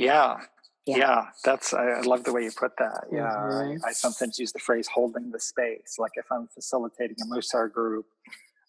yeah. 0.00 0.40
Yeah. 0.86 0.96
yeah 0.96 1.24
that's 1.44 1.74
I, 1.74 1.84
I, 1.84 2.00
love 2.00 2.24
the 2.24 2.32
way 2.32 2.42
you 2.42 2.50
put 2.56 2.72
that. 2.78 3.04
Yeah, 3.12 3.20
mm-hmm. 3.20 3.84
I, 3.84 3.90
I, 3.90 3.92
sometimes 3.92 4.38
use 4.38 4.50
the 4.50 4.58
phrase 4.58 4.88
"holding 4.88 5.30
the 5.30 5.38
space." 5.38 5.96
Like 5.98 6.12
if 6.14 6.24
I'm 6.32 6.48
facilitating 6.48 7.16
a 7.22 7.26
Musar 7.26 7.70
group, 7.70 8.06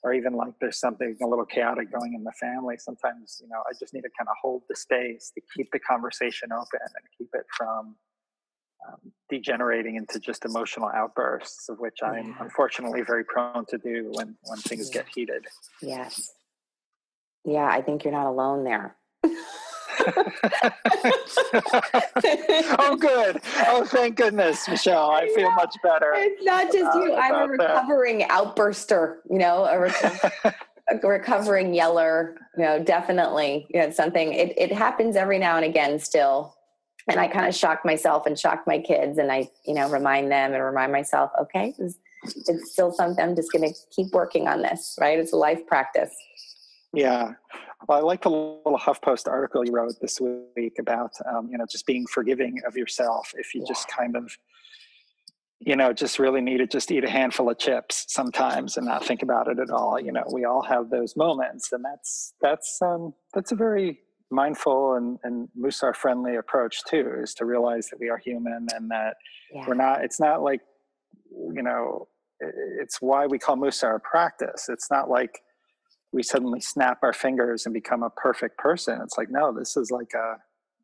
or 0.03 0.13
even 0.13 0.33
like 0.33 0.53
there's 0.59 0.77
something 0.77 1.15
a 1.21 1.25
little 1.25 1.45
chaotic 1.45 1.91
going 1.91 2.13
in 2.13 2.23
the 2.23 2.33
family. 2.33 2.75
Sometimes 2.77 3.39
you 3.41 3.47
know 3.47 3.63
I 3.67 3.73
just 3.79 3.93
need 3.93 4.01
to 4.01 4.09
kind 4.17 4.27
of 4.27 4.35
hold 4.41 4.63
the 4.69 4.75
space 4.75 5.31
to 5.35 5.41
keep 5.55 5.71
the 5.71 5.79
conversation 5.79 6.51
open 6.51 6.79
and 6.81 7.05
keep 7.17 7.29
it 7.33 7.45
from 7.57 7.95
um, 8.87 9.11
degenerating 9.29 9.95
into 9.95 10.19
just 10.19 10.43
emotional 10.43 10.89
outbursts, 10.93 11.69
of 11.69 11.79
which 11.79 11.99
I'm 12.03 12.29
yeah. 12.29 12.35
unfortunately 12.39 13.03
very 13.03 13.23
prone 13.23 13.65
to 13.67 13.77
do 13.77 14.11
when 14.13 14.35
when 14.43 14.59
things 14.59 14.89
yeah. 14.89 15.01
get 15.01 15.07
heated. 15.13 15.45
Yes. 15.81 16.33
Yeah, 17.45 17.67
I 17.67 17.81
think 17.81 18.03
you're 18.03 18.13
not 18.13 18.27
alone 18.27 18.63
there. 18.63 18.95
oh, 22.79 22.97
good. 22.99 23.41
Oh, 23.67 23.85
thank 23.85 24.15
goodness, 24.15 24.67
Michelle. 24.67 25.11
I 25.11 25.27
feel 25.35 25.51
much 25.51 25.75
better. 25.83 26.13
It's 26.15 26.43
not 26.43 26.71
just 26.71 26.95
you. 26.95 27.15
I'm 27.15 27.35
a 27.35 27.47
recovering 27.47 28.19
that. 28.19 28.31
outburster, 28.31 29.21
you 29.29 29.37
know, 29.37 29.65
a, 29.65 29.79
rec- 29.79 30.55
a, 30.89 31.07
recovering 31.07 31.73
yeller, 31.73 32.37
you 32.57 32.63
know, 32.63 32.83
definitely. 32.83 33.67
You 33.69 33.81
know, 33.81 33.87
it's 33.87 33.97
something, 33.97 34.33
it, 34.33 34.53
it 34.57 34.71
happens 34.71 35.15
every 35.15 35.39
now 35.39 35.57
and 35.57 35.65
again 35.65 35.99
still. 35.99 36.55
And 37.09 37.19
I 37.19 37.27
kind 37.27 37.47
of 37.47 37.55
shock 37.55 37.83
myself 37.83 38.25
and 38.25 38.37
shock 38.37 38.63
my 38.67 38.77
kids, 38.77 39.17
and 39.17 39.31
I, 39.31 39.49
you 39.65 39.73
know, 39.73 39.89
remind 39.89 40.31
them 40.31 40.53
and 40.53 40.63
remind 40.63 40.91
myself, 40.91 41.31
okay, 41.41 41.73
it's, 41.79 41.97
it's 42.47 42.71
still 42.71 42.91
something. 42.91 43.23
I'm 43.23 43.35
just 43.35 43.51
going 43.51 43.67
to 43.67 43.73
keep 43.89 44.13
working 44.13 44.47
on 44.47 44.61
this, 44.61 44.95
right? 45.01 45.17
It's 45.17 45.33
a 45.33 45.37
life 45.37 45.65
practice. 45.65 46.11
Yeah. 46.93 47.33
Well, 47.87 47.97
I 47.97 48.01
like 48.01 48.21
the 48.21 48.29
little 48.29 48.77
HuffPost 48.77 49.27
article 49.27 49.65
you 49.65 49.71
wrote 49.71 49.95
this 50.01 50.19
week 50.55 50.77
about, 50.79 51.11
um, 51.25 51.49
you 51.51 51.57
know, 51.57 51.65
just 51.69 51.85
being 51.85 52.05
forgiving 52.07 52.59
of 52.67 52.77
yourself 52.77 53.33
if 53.37 53.55
you 53.55 53.61
yeah. 53.61 53.67
just 53.67 53.87
kind 53.87 54.15
of, 54.15 54.37
you 55.59 55.75
know, 55.75 55.93
just 55.93 56.19
really 56.19 56.41
need 56.41 56.57
to 56.57 56.67
just 56.67 56.91
eat 56.91 57.03
a 57.03 57.09
handful 57.09 57.49
of 57.49 57.57
chips 57.57 58.05
sometimes 58.07 58.77
and 58.77 58.85
not 58.85 59.05
think 59.05 59.23
about 59.23 59.47
it 59.47 59.59
at 59.59 59.69
all. 59.69 59.99
You 59.99 60.11
know, 60.11 60.23
we 60.31 60.45
all 60.45 60.63
have 60.63 60.89
those 60.89 61.15
moments, 61.15 61.71
and 61.71 61.83
that's 61.83 62.33
that's 62.41 62.79
um, 62.81 63.13
that's 63.33 63.51
a 63.51 63.55
very 63.55 63.99
mindful 64.31 64.95
and, 64.95 65.19
and 65.23 65.49
Musar 65.59 65.95
friendly 65.95 66.35
approach 66.35 66.83
too. 66.87 67.13
Is 67.21 67.33
to 67.35 67.45
realize 67.45 67.89
that 67.89 67.99
we 67.99 68.09
are 68.09 68.17
human 68.17 68.67
and 68.75 68.89
that 68.89 69.17
yeah. 69.53 69.65
we're 69.67 69.75
not. 69.75 70.03
It's 70.03 70.19
not 70.19 70.41
like, 70.41 70.61
you 71.31 71.61
know, 71.61 72.07
it's 72.79 73.01
why 73.01 73.27
we 73.27 73.37
call 73.37 73.55
Musar 73.55 73.95
a 73.95 73.99
practice. 73.99 74.67
It's 74.67 74.89
not 74.89 75.09
like 75.09 75.41
we 76.11 76.23
suddenly 76.23 76.59
snap 76.59 76.99
our 77.03 77.13
fingers 77.13 77.65
and 77.65 77.73
become 77.73 78.03
a 78.03 78.09
perfect 78.09 78.57
person. 78.57 78.99
It's 79.01 79.17
like, 79.17 79.29
no, 79.29 79.53
this 79.53 79.77
is 79.77 79.91
like 79.91 80.13
a 80.13 80.37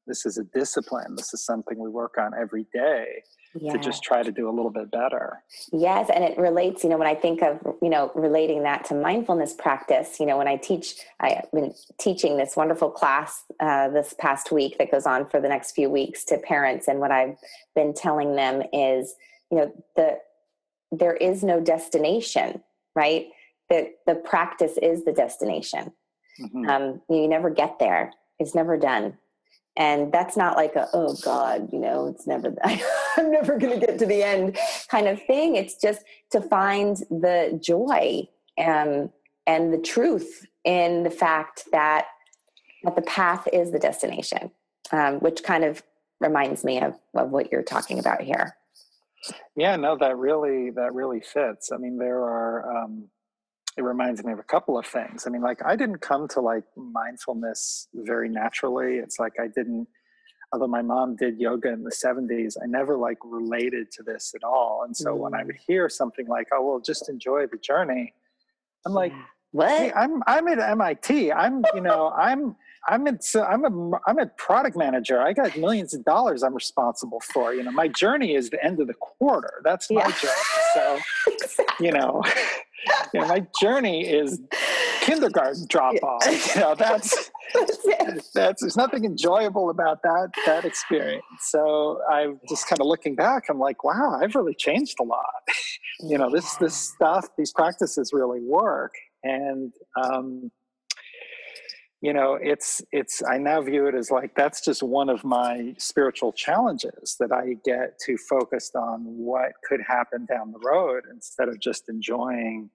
this 0.07 0.25
is 0.25 0.37
a 0.37 0.43
discipline. 0.45 1.15
This 1.15 1.33
is 1.33 1.43
something 1.43 1.77
we 1.77 1.89
work 1.89 2.15
on 2.17 2.31
every 2.33 2.65
day 2.73 3.23
yeah. 3.59 3.73
to 3.73 3.77
just 3.77 4.03
try 4.03 4.23
to 4.23 4.31
do 4.31 4.49
a 4.49 4.51
little 4.51 4.71
bit 4.71 4.89
better. 4.89 5.43
Yes, 5.71 6.09
and 6.13 6.23
it 6.23 6.37
relates, 6.37 6.83
you 6.83 6.89
know, 6.89 6.97
when 6.97 7.07
I 7.07 7.15
think 7.15 7.41
of, 7.43 7.59
you 7.81 7.89
know, 7.89 8.11
relating 8.15 8.63
that 8.63 8.85
to 8.85 8.95
mindfulness 8.95 9.53
practice, 9.53 10.19
you 10.19 10.25
know, 10.25 10.37
when 10.37 10.47
I 10.47 10.55
teach, 10.55 10.95
I've 11.19 11.51
been 11.51 11.73
teaching 11.99 12.37
this 12.37 12.55
wonderful 12.55 12.89
class 12.89 13.43
uh, 13.59 13.89
this 13.89 14.15
past 14.17 14.51
week 14.51 14.77
that 14.77 14.91
goes 14.91 15.05
on 15.05 15.29
for 15.29 15.41
the 15.41 15.49
next 15.49 15.73
few 15.73 15.89
weeks 15.89 16.23
to 16.25 16.37
parents. 16.37 16.87
And 16.87 16.99
what 16.99 17.11
I've 17.11 17.35
been 17.75 17.93
telling 17.93 18.35
them 18.35 18.63
is, 18.73 19.13
you 19.51 19.57
know, 19.57 19.73
the 19.95 20.19
there 20.89 21.15
is 21.15 21.43
no 21.43 21.59
destination, 21.59 22.63
right? 22.95 23.27
That 23.69 23.91
the 24.05 24.15
practice 24.15 24.77
is 24.81 25.05
the 25.05 25.11
destination. 25.11 25.93
Mm-hmm. 26.41 26.69
Um, 26.69 27.01
you 27.09 27.27
never 27.27 27.49
get 27.49 27.79
there. 27.79 28.13
It's 28.39 28.55
never 28.55 28.77
done. 28.77 29.17
And 29.77 30.11
that's 30.11 30.35
not 30.35 30.57
like 30.57 30.75
a, 30.75 30.89
oh 30.93 31.15
God, 31.23 31.69
you 31.71 31.79
know, 31.79 32.07
it's 32.07 32.25
never, 32.25 32.53
I'm 33.17 33.31
never 33.31 33.59
going 33.59 33.79
to 33.79 33.85
get 33.85 33.99
to 33.99 34.07
the 34.07 34.23
end 34.23 34.57
kind 34.89 35.07
of 35.07 35.21
thing. 35.21 35.55
It's 35.55 35.79
just 35.79 36.03
to 36.31 36.41
find 36.41 36.97
the 37.11 37.59
joy 37.63 38.27
um, 38.57 39.11
and 39.45 39.71
the 39.71 39.77
truth 39.77 40.47
in 40.65 41.03
the 41.03 41.11
fact 41.11 41.65
that, 41.71 42.07
that 42.83 42.95
the 42.95 43.03
path 43.03 43.47
is 43.53 43.71
the 43.71 43.79
destination, 43.79 44.49
um, 44.91 45.19
which 45.19 45.43
kind 45.43 45.63
of 45.63 45.83
reminds 46.19 46.63
me 46.63 46.81
of, 46.81 46.95
of 47.15 47.29
what 47.29 47.51
you're 47.51 47.61
talking 47.61 47.99
about 47.99 48.21
here. 48.21 48.55
Yeah, 49.55 49.75
no, 49.75 49.95
that 49.97 50.17
really, 50.17 50.71
that 50.71 50.93
really 50.95 51.19
fits. 51.19 51.71
I 51.71 51.77
mean, 51.77 51.97
there 51.97 52.19
are, 52.19 52.83
um, 52.83 53.09
it 53.77 53.83
reminds 53.83 54.23
me 54.23 54.33
of 54.33 54.39
a 54.39 54.43
couple 54.43 54.77
of 54.77 54.85
things. 54.85 55.27
I 55.27 55.29
mean, 55.29 55.41
like 55.41 55.61
I 55.65 55.75
didn't 55.75 55.99
come 55.99 56.27
to 56.29 56.41
like 56.41 56.63
mindfulness 56.75 57.87
very 57.93 58.27
naturally. 58.27 58.95
It's 58.95 59.19
like 59.19 59.33
I 59.39 59.47
didn't, 59.47 59.87
although 60.51 60.67
my 60.67 60.81
mom 60.81 61.15
did 61.15 61.39
yoga 61.39 61.71
in 61.71 61.83
the 61.83 61.91
70s, 61.91 62.55
I 62.61 62.65
never 62.65 62.97
like 62.97 63.19
related 63.23 63.91
to 63.91 64.03
this 64.03 64.33
at 64.35 64.43
all. 64.43 64.83
And 64.85 64.97
so 64.97 65.15
mm. 65.15 65.19
when 65.19 65.35
I 65.35 65.43
would 65.43 65.55
mm. 65.55 65.65
hear 65.67 65.89
something 65.89 66.27
like, 66.27 66.47
oh, 66.51 66.65
well, 66.65 66.79
just 66.79 67.07
enjoy 67.07 67.45
the 67.47 67.57
journey, 67.57 68.13
I'm 68.85 68.93
like, 68.93 69.13
what? 69.51 69.69
Hey, 69.69 69.91
I'm 69.93 70.21
I'm 70.27 70.47
at 70.47 70.59
MIT. 70.59 71.31
I'm 71.31 71.63
you 71.73 71.81
know 71.81 72.13
I'm 72.17 72.55
I'm 72.87 73.07
at 73.07 73.23
I'm 73.35 73.65
a 73.65 73.99
I'm 74.05 74.19
a 74.19 74.27
product 74.37 74.77
manager. 74.77 75.21
I 75.21 75.33
got 75.33 75.57
millions 75.57 75.93
of 75.93 76.03
dollars 76.03 76.43
I'm 76.43 76.53
responsible 76.53 77.21
for. 77.21 77.53
You 77.53 77.63
know, 77.63 77.71
my 77.71 77.87
journey 77.87 78.35
is 78.35 78.49
the 78.49 78.63
end 78.63 78.79
of 78.79 78.87
the 78.87 78.93
quarter. 78.93 79.61
That's 79.63 79.89
my 79.89 80.01
yeah. 80.01 80.11
journey. 80.11 80.33
So, 80.73 80.99
exactly. 81.27 81.87
you 81.87 81.93
know, 81.93 82.23
you 83.13 83.21
know, 83.21 83.27
my 83.27 83.45
journey 83.59 84.07
is 84.07 84.39
kindergarten 85.01 85.65
drop 85.69 85.95
off. 86.03 86.55
You 86.55 86.61
know, 86.61 86.75
that's 86.75 87.31
that's 88.33 88.61
there's 88.61 88.77
nothing 88.77 89.05
enjoyable 89.05 89.69
about 89.69 90.01
that 90.03 90.29
that 90.45 90.65
experience. 90.65 91.23
So 91.41 92.01
I'm 92.11 92.39
just 92.49 92.67
kind 92.67 92.79
of 92.79 92.87
looking 92.87 93.15
back. 93.15 93.43
I'm 93.49 93.59
like, 93.59 93.83
wow, 93.83 94.19
I've 94.21 94.35
really 94.35 94.55
changed 94.55 94.97
a 94.99 95.03
lot. 95.03 95.25
you 96.01 96.17
know, 96.17 96.29
this 96.29 96.55
this 96.55 96.75
stuff, 96.75 97.27
these 97.37 97.53
practices 97.53 98.11
really 98.13 98.41
work, 98.41 98.91
and 99.23 99.73
um, 100.03 100.51
you 102.01 102.13
know 102.13 102.37
it's 102.41 102.81
it's 102.91 103.23
i 103.27 103.37
now 103.37 103.59
view 103.61 103.87
it 103.87 103.95
as 103.95 104.11
like 104.11 104.35
that's 104.35 104.61
just 104.61 104.83
one 104.83 105.09
of 105.09 105.23
my 105.23 105.73
spiritual 105.77 106.31
challenges 106.31 107.15
that 107.19 107.31
i 107.31 107.55
get 107.65 107.97
to 107.99 108.17
focus 108.17 108.71
on 108.75 109.01
what 109.01 109.51
could 109.67 109.81
happen 109.87 110.25
down 110.25 110.51
the 110.51 110.59
road 110.59 111.03
instead 111.11 111.49
of 111.49 111.59
just 111.59 111.89
enjoying 111.89 112.69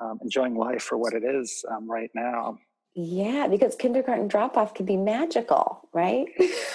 um, 0.00 0.18
enjoying 0.22 0.54
life 0.54 0.82
for 0.82 0.96
what 0.96 1.12
it 1.12 1.24
is 1.24 1.64
um, 1.70 1.90
right 1.90 2.10
now 2.14 2.58
yeah, 2.94 3.46
because 3.48 3.74
kindergarten 3.74 4.28
drop 4.28 4.58
off 4.58 4.74
can 4.74 4.84
be 4.84 4.98
magical, 4.98 5.88
right? 5.94 6.26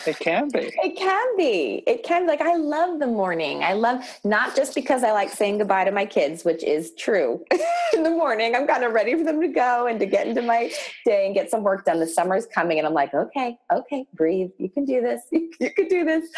It 0.07 0.17
can 0.19 0.50
be. 0.50 0.71
it 0.83 0.95
can 0.97 1.38
be. 1.38 1.83
It 1.86 2.01
can 2.01 2.24
be. 2.24 2.27
like 2.27 2.41
I 2.41 2.55
love 2.55 3.00
the 3.00 3.05
morning. 3.05 3.63
I 3.63 3.74
love 3.74 4.03
not 4.24 4.55
just 4.55 4.74
because 4.74 5.03
I 5.03 5.12
like 5.12 5.29
saying 5.29 5.59
goodbye 5.59 5.83
to 5.83 5.91
my 5.91 6.07
kids, 6.07 6.43
which 6.43 6.63
is 6.63 6.95
true. 6.95 7.45
In 7.93 8.01
the 8.01 8.09
morning, 8.09 8.55
I'm 8.55 8.65
kind 8.65 8.83
of 8.83 8.93
ready 8.93 9.13
for 9.15 9.24
them 9.24 9.39
to 9.41 9.47
go 9.47 9.86
and 9.86 10.00
to 10.00 10.07
get 10.07 10.27
into 10.27 10.41
my 10.41 10.71
day 11.05 11.27
and 11.27 11.36
get 11.36 11.51
some 11.51 11.62
work 11.62 11.86
done. 11.86 12.00
The 12.00 12.07
summer's 12.07 12.47
coming 12.47 12.79
and 12.79 12.88
I'm 12.88 12.93
like, 12.93 13.13
okay, 13.13 13.57
okay, 13.71 14.05
breathe. 14.13 14.50
You 14.57 14.69
can 14.69 14.86
do 14.86 15.01
this. 15.01 15.21
You, 15.31 15.51
you 15.59 15.69
can 15.69 15.88
do 15.88 16.03
this. 16.03 16.29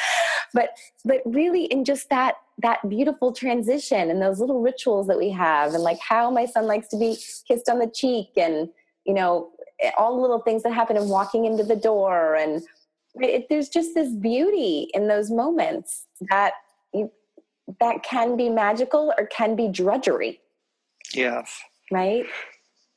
But 0.54 0.72
but 1.06 1.22
really 1.26 1.66
in 1.66 1.86
just 1.86 2.10
that 2.10 2.36
that 2.58 2.88
beautiful 2.90 3.32
transition 3.32 4.10
and 4.10 4.22
those 4.22 4.40
little 4.40 4.62
rituals 4.62 5.08
that 5.08 5.18
we 5.18 5.30
have 5.30 5.74
and 5.74 5.84
like 5.84 6.00
how 6.00 6.30
my 6.30 6.46
son 6.46 6.66
likes 6.66 6.90
to 6.90 6.98
be 6.98 7.18
kissed 7.48 7.70
on 7.70 7.80
the 7.80 7.88
cheek 7.88 8.30
and 8.36 8.70
you 9.06 9.14
know 9.14 9.50
all 9.98 10.16
the 10.16 10.22
little 10.22 10.40
things 10.40 10.64
that 10.64 10.74
happen 10.74 10.98
in 10.98 11.08
walking 11.08 11.46
into 11.46 11.64
the 11.64 11.76
door 11.76 12.36
and 12.36 12.64
it, 13.16 13.48
there's 13.50 13.70
just 13.70 13.94
this 13.96 14.14
beauty 14.14 14.90
in 14.94 15.08
those 15.08 15.32
moments 15.32 16.06
that 16.30 16.54
you, 16.94 17.12
that 17.80 18.04
can 18.04 18.38
be 18.38 18.50
magical 18.50 19.14
or 19.18 19.26
can 19.28 19.56
be 19.56 19.68
drudgery. 19.68 20.40
Yes. 21.14 21.60
Right? 21.92 22.26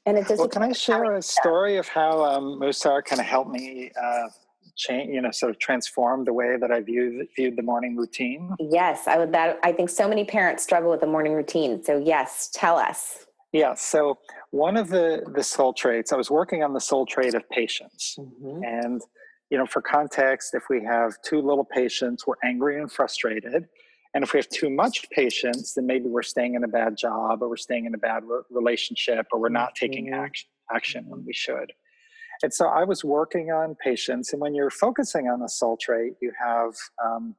And 0.05 0.19
it 0.19 0.27
just 0.27 0.39
well 0.39 0.49
can 0.49 0.65
i 0.65 0.73
share 0.73 1.15
a 1.15 1.23
story 1.23 1.77
of 1.77 1.87
how 1.87 2.25
um, 2.25 2.61
musar 2.61 3.05
kind 3.05 3.21
of 3.21 3.27
helped 3.27 3.51
me 3.51 3.93
uh, 4.03 4.29
change 4.75 5.15
you 5.15 5.21
know 5.21 5.31
sort 5.31 5.51
of 5.51 5.61
transform 5.61 6.25
the 6.25 6.33
way 6.33 6.57
that 6.57 6.73
i 6.73 6.81
viewed 6.81 7.29
viewed 7.37 7.57
the 7.57 7.63
morning 7.63 7.97
routine? 7.97 8.51
Yes 8.59 9.07
i 9.07 9.17
would 9.17 9.33
that 9.33 9.61
i 9.63 9.71
think 9.71 9.91
so 9.91 10.09
many 10.09 10.25
parents 10.25 10.65
struggle 10.65 10.91
with 10.91 11.01
the 11.01 11.07
morning 11.07 11.35
routine. 11.35 11.85
So 11.85 11.99
yes 11.99 12.51
tell 12.53 12.77
us 12.77 13.27
yeah. 13.53 13.75
So 13.75 14.19
one 14.51 14.77
of 14.77 14.89
the 14.89 15.23
the 15.35 15.43
soul 15.43 15.73
traits, 15.73 16.13
I 16.13 16.17
was 16.17 16.31
working 16.31 16.63
on 16.63 16.73
the 16.73 16.81
soul 16.81 17.07
trait 17.07 17.35
of 17.35 17.49
patience, 17.51 18.17
mm-hmm. 18.19 18.63
and 18.65 19.03
you 19.51 19.59
know, 19.59 19.67
for 19.67 19.83
context, 19.83 20.55
if 20.55 20.65
we 20.71 20.83
have 20.83 21.21
too 21.23 21.43
little 21.43 21.65
patience, 21.65 22.27
we're 22.27 22.37
angry 22.43 22.81
and 22.81 22.91
frustrated. 22.91 23.67
And 24.15 24.25
if 24.25 24.33
we 24.33 24.39
have 24.39 24.49
too 24.49 24.71
much 24.71 25.09
patience, 25.11 25.75
then 25.75 25.87
maybe 25.87 26.07
we're 26.07 26.23
staying 26.23 26.55
in 26.55 26.65
a 26.65 26.69
bad 26.69 26.97
job 26.97 27.43
or 27.43 27.51
we're 27.51 27.57
staying 27.57 27.85
in 27.85 27.95
a 27.95 27.99
bad 27.99 28.25
re- 28.25 28.43
relationship 28.51 29.27
or 29.31 29.39
we're 29.39 29.51
not 29.51 29.75
taking 29.75 30.07
mm-hmm. 30.07 30.23
action, 30.25 30.49
action 30.75 31.05
when 31.07 31.25
we 31.27 31.35
should. 31.35 31.73
And 32.43 32.53
so 32.53 32.67
I 32.67 32.85
was 32.85 33.05
working 33.05 33.51
on 33.51 33.75
patience. 33.75 34.33
And 34.33 34.41
when 34.41 34.55
you're 34.55 34.71
focusing 34.71 35.29
on 35.29 35.41
the 35.41 35.49
soul 35.49 35.77
trait, 35.81 36.15
you 36.21 36.33
have 36.39 36.75
um, 37.05 37.35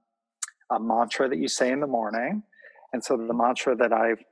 a 0.72 0.80
mantra 0.80 1.28
that 1.30 1.38
you 1.38 1.48
say 1.48 1.72
in 1.72 1.80
the 1.80 1.88
morning. 1.88 2.44
And 2.94 3.04
so 3.04 3.18
the 3.18 3.34
mantra 3.34 3.76
that 3.76 3.92
I've 3.92 4.24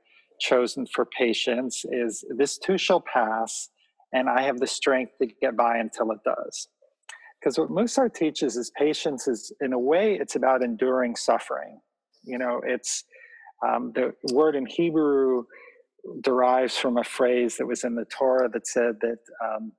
chosen 0.42 0.86
for 0.86 1.06
patience 1.06 1.84
is 1.90 2.24
this 2.36 2.58
too 2.58 2.76
shall 2.76 3.00
pass, 3.00 3.70
and 4.12 4.28
I 4.28 4.42
have 4.42 4.58
the 4.58 4.66
strength 4.66 5.12
to 5.20 5.26
get 5.26 5.56
by 5.56 5.78
until 5.78 6.10
it 6.10 6.18
does. 6.24 6.68
Because 7.40 7.58
what 7.58 7.70
Musar 7.70 8.12
teaches 8.12 8.56
is 8.56 8.70
patience 8.78 9.26
is, 9.26 9.52
in 9.60 9.72
a 9.72 9.78
way, 9.78 10.14
it's 10.14 10.36
about 10.36 10.62
enduring 10.62 11.16
suffering. 11.16 11.80
You 12.24 12.38
know, 12.38 12.60
it's 12.64 13.04
um, 13.66 13.92
the 13.94 14.14
word 14.32 14.54
in 14.54 14.66
Hebrew 14.66 15.44
derives 16.20 16.76
from 16.76 16.98
a 16.98 17.04
phrase 17.04 17.56
that 17.56 17.66
was 17.66 17.84
in 17.84 17.94
the 17.94 18.04
Torah 18.04 18.48
that 18.48 18.66
said 18.66 18.96
that 19.00 19.18
um, 19.44 19.72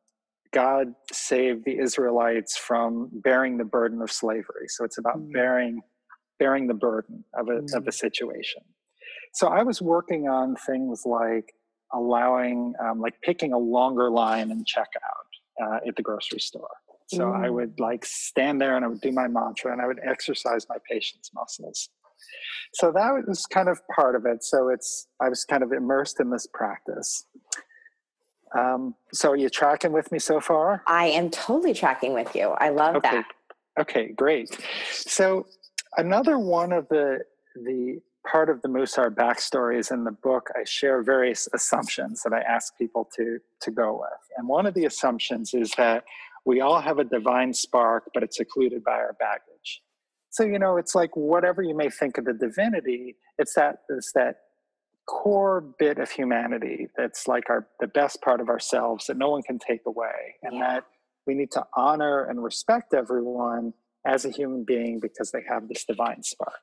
God 0.51 0.93
saved 1.11 1.65
the 1.65 1.77
Israelites 1.79 2.57
from 2.57 3.09
bearing 3.13 3.57
the 3.57 3.65
burden 3.65 4.01
of 4.01 4.11
slavery. 4.11 4.67
So 4.67 4.85
it's 4.85 4.97
about 4.97 5.17
mm. 5.17 5.33
bearing 5.33 5.81
bearing 6.39 6.67
the 6.67 6.73
burden 6.73 7.23
of 7.33 7.47
a, 7.47 7.61
mm. 7.61 7.75
of 7.75 7.87
a 7.87 7.91
situation. 7.91 8.61
So 9.33 9.47
I 9.47 9.63
was 9.63 9.81
working 9.81 10.27
on 10.27 10.55
things 10.55 11.03
like 11.05 11.53
allowing 11.93 12.73
um, 12.79 12.99
like 12.99 13.15
picking 13.21 13.53
a 13.53 13.57
longer 13.57 14.09
line 14.09 14.51
and 14.51 14.65
checkout 14.65 15.63
uh, 15.63 15.79
at 15.87 15.95
the 15.95 16.01
grocery 16.01 16.39
store. 16.39 16.69
So 17.07 17.25
mm. 17.25 17.45
I 17.45 17.49
would 17.49 17.79
like 17.79 18.05
stand 18.05 18.61
there 18.61 18.75
and 18.75 18.85
I 18.85 18.87
would 18.87 19.01
do 19.01 19.11
my 19.11 19.27
mantra 19.27 19.71
and 19.71 19.81
I 19.81 19.87
would 19.87 19.99
exercise 20.03 20.65
my 20.69 20.77
patience 20.89 21.31
muscles. 21.33 21.89
So 22.73 22.91
that 22.91 23.27
was 23.27 23.45
kind 23.45 23.69
of 23.69 23.79
part 23.93 24.15
of 24.15 24.25
it. 24.25 24.43
So 24.43 24.69
it's 24.69 25.07
I 25.19 25.29
was 25.29 25.45
kind 25.45 25.63
of 25.63 25.71
immersed 25.71 26.19
in 26.19 26.29
this 26.29 26.47
practice. 26.53 27.25
Um, 28.57 28.95
so 29.11 29.31
are 29.31 29.35
you 29.35 29.49
tracking 29.49 29.91
with 29.91 30.11
me 30.11 30.19
so 30.19 30.39
far? 30.39 30.83
I 30.87 31.07
am 31.07 31.31
totally 31.31 31.73
tracking 31.73 32.13
with 32.13 32.35
you. 32.35 32.49
I 32.59 32.69
love 32.69 32.95
okay. 32.97 33.09
that. 33.09 33.25
Okay, 33.79 34.09
great. 34.09 34.57
So 34.91 35.47
another 35.97 36.37
one 36.37 36.71
of 36.71 36.87
the 36.89 37.19
the 37.55 37.99
part 38.29 38.49
of 38.49 38.61
the 38.61 38.67
Musar 38.67 39.09
backstory 39.09 39.77
is 39.77 39.91
in 39.91 40.03
the 40.03 40.11
book. 40.11 40.49
I 40.55 40.63
share 40.65 41.03
various 41.03 41.47
assumptions 41.53 42.21
that 42.23 42.33
I 42.33 42.41
ask 42.41 42.77
people 42.77 43.09
to 43.15 43.39
to 43.61 43.71
go 43.71 43.93
with, 43.93 44.21
and 44.37 44.47
one 44.47 44.65
of 44.65 44.73
the 44.73 44.85
assumptions 44.85 45.53
is 45.53 45.71
that 45.77 46.03
we 46.45 46.61
all 46.61 46.81
have 46.81 46.99
a 46.99 47.03
divine 47.03 47.53
spark, 47.53 48.09
but 48.13 48.23
it's 48.23 48.39
occluded 48.39 48.83
by 48.83 48.93
our 48.93 49.15
baggage. 49.19 49.81
So 50.29 50.43
you 50.43 50.59
know, 50.59 50.77
it's 50.77 50.95
like 50.95 51.15
whatever 51.15 51.61
you 51.61 51.75
may 51.75 51.89
think 51.89 52.17
of 52.17 52.25
the 52.25 52.33
divinity, 52.33 53.15
it's 53.37 53.53
that 53.55 53.79
it's 53.89 54.11
that 54.13 54.37
core 55.05 55.61
bit 55.79 55.99
of 55.99 56.09
humanity 56.09 56.87
that's 56.95 57.27
like 57.27 57.49
our 57.49 57.67
the 57.79 57.87
best 57.87 58.21
part 58.21 58.39
of 58.39 58.47
ourselves 58.47 59.07
that 59.07 59.17
no 59.17 59.29
one 59.29 59.43
can 59.43 59.59
take 59.59 59.81
away, 59.85 60.35
and 60.43 60.55
yeah. 60.55 60.75
that 60.75 60.85
we 61.27 61.33
need 61.33 61.51
to 61.51 61.63
honor 61.75 62.25
and 62.25 62.43
respect 62.43 62.93
everyone 62.93 63.73
as 64.05 64.25
a 64.25 64.29
human 64.29 64.63
being 64.63 64.99
because 64.99 65.31
they 65.31 65.43
have 65.47 65.67
this 65.67 65.85
divine 65.85 66.23
spark. 66.23 66.61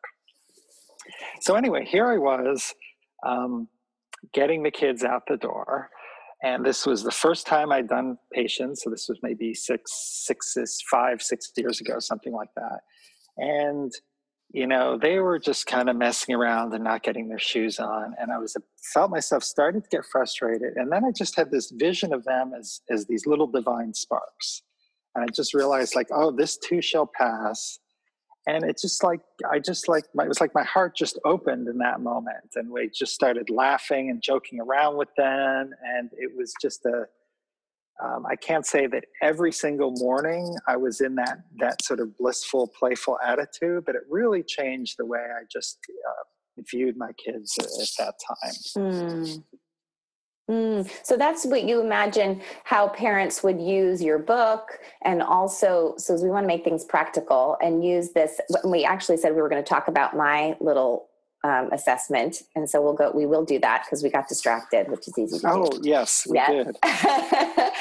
So 1.41 1.55
anyway, 1.55 1.85
here 1.85 2.09
I 2.09 2.19
was 2.19 2.75
um, 3.27 3.69
getting 4.33 4.63
the 4.63 4.71
kids 4.71 5.05
out 5.05 5.23
the 5.29 5.37
door. 5.37 5.91
And 6.43 6.65
this 6.65 6.87
was 6.87 7.03
the 7.03 7.11
first 7.11 7.47
time 7.47 7.71
I'd 7.71 7.89
done 7.89 8.17
patience. 8.33 8.83
So 8.83 8.91
this 8.91 9.09
was 9.09 9.19
maybe 9.23 9.53
six, 9.53 9.93
six, 10.27 10.57
five, 10.91 11.21
six 11.21 11.53
years 11.57 11.81
ago, 11.81 11.99
something 11.99 12.33
like 12.33 12.49
that. 12.57 12.81
And, 13.37 13.93
you 14.51 14.67
know, 14.67 14.99
they 14.99 15.19
were 15.19 15.39
just 15.39 15.67
kind 15.67 15.91
of 15.91 15.97
messing 15.97 16.35
around 16.35 16.73
and 16.73 16.83
not 16.83 17.03
getting 17.03 17.29
their 17.29 17.39
shoes 17.39 17.79
on. 17.79 18.15
And 18.19 18.33
I 18.33 18.39
was 18.39 18.57
felt 18.95 19.11
myself 19.11 19.45
starting 19.45 19.83
to 19.83 19.89
get 19.91 20.05
frustrated. 20.11 20.77
And 20.77 20.91
then 20.91 21.05
I 21.05 21.11
just 21.15 21.37
had 21.37 21.51
this 21.51 21.71
vision 21.71 22.13
of 22.15 22.25
them 22.25 22.53
as, 22.59 22.81
as 22.91 23.07
these 23.07 23.27
little 23.27 23.47
divine 23.47 23.93
sparks. 23.93 24.63
And 25.15 25.25
I 25.25 25.27
just 25.35 25.53
realized 25.53 25.95
like, 25.95 26.09
oh, 26.11 26.31
this 26.31 26.57
too 26.57 26.81
shall 26.81 27.11
pass 27.19 27.81
and 28.47 28.65
it's 28.65 28.83
just 28.83 29.03
like 29.03 29.21
i 29.51 29.59
just 29.59 29.89
like 29.89 30.05
it 30.05 30.29
was 30.29 30.41
like 30.41 30.55
my 30.55 30.65
heart 30.65 30.97
just 30.97 31.19
opened 31.25 31.69
in 31.69 31.79
that 31.79 32.01
moment 32.01 32.55
and 32.55 32.71
we 32.71 32.89
just 32.89 33.15
started 33.15 33.51
laughing 33.51 34.11
and 34.11 34.23
joking 34.23 34.61
around 34.61 34.97
with 34.97 35.15
them 35.17 35.71
and 35.85 36.11
it 36.19 36.31
was 36.37 36.53
just 36.61 36.85
a 36.87 37.05
um, 38.03 38.25
I 38.27 38.37
can't 38.37 38.67
say 38.67 38.87
that 38.87 39.05
every 39.21 39.53
single 39.53 39.93
morning 39.93 40.57
I 40.67 40.77
was 40.77 41.01
in 41.01 41.15
that 41.17 41.41
that 41.59 41.85
sort 41.85 42.01
of 42.01 42.17
blissful, 42.17 42.69
playful 42.79 43.19
attitude, 43.23 43.85
but 43.85 43.95
it 43.95 44.03
really 44.09 44.43
changed 44.43 44.97
the 44.99 45.05
way 45.05 45.19
I 45.19 45.45
just 45.51 45.79
uh, 46.09 46.63
viewed 46.71 46.97
my 46.97 47.11
kids 47.23 47.55
at, 47.59 47.67
at 47.67 47.89
that 47.99 48.15
time. 48.27 48.55
Mm. 48.77 49.45
Mm, 50.51 50.91
so 51.05 51.17
that's 51.17 51.47
what 51.47 51.63
you 51.63 51.81
imagine 51.81 52.43
how 52.65 52.89
parents 52.89 53.43
would 53.45 53.61
use 53.61 54.03
your 54.03 54.19
book. 54.19 54.81
And 55.03 55.23
also, 55.23 55.95
so 55.97 56.21
we 56.21 56.29
want 56.29 56.43
to 56.43 56.49
make 56.49 56.65
things 56.65 56.85
practical 56.85 57.57
and 57.63 57.85
use 57.85 58.11
this. 58.11 58.41
We 58.65 58.85
actually 58.85 59.19
said 59.19 59.35
we 59.35 59.43
were 59.43 59.49
going 59.49 59.63
to 59.63 59.69
talk 59.69 59.87
about 59.87 60.17
my 60.17 60.57
little 60.61 61.07
um, 61.45 61.71
assessment. 61.73 62.43
And 62.57 62.69
so 62.69 62.83
we'll 62.83 62.95
go, 62.95 63.13
we 63.15 63.27
will 63.27 63.45
do 63.45 63.61
that 63.61 63.85
because 63.85 64.03
we 64.03 64.11
got 64.11 64.29
distracted, 64.29 64.91
which 64.91 65.07
is 65.07 65.17
easy 65.17 65.39
to 65.39 65.51
oh, 65.51 65.71
do. 65.71 65.77
Oh, 65.77 65.81
yes, 65.83 66.27
we 66.29 66.37
yes. 66.37 66.67
did. 66.67 67.73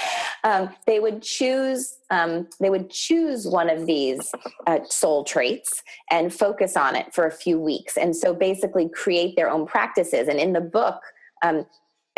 um, 0.43 0.69
they 0.85 0.99
would 0.99 1.23
choose, 1.23 1.97
um, 2.11 2.47
they 2.59 2.69
would 2.69 2.89
choose 2.91 3.47
one 3.47 3.69
of 3.69 3.87
these 3.87 4.31
uh, 4.67 4.79
soul 4.87 5.23
traits 5.23 5.83
and 6.11 6.33
focus 6.33 6.77
on 6.77 6.95
it 6.95 7.13
for 7.13 7.25
a 7.25 7.31
few 7.31 7.59
weeks. 7.59 7.97
And 7.97 8.15
so 8.15 8.33
basically 8.33 8.87
create 8.89 9.35
their 9.35 9.49
own 9.49 9.65
practices. 9.65 10.27
And 10.27 10.39
in 10.39 10.53
the 10.53 10.61
book, 10.61 11.01
um, 11.41 11.65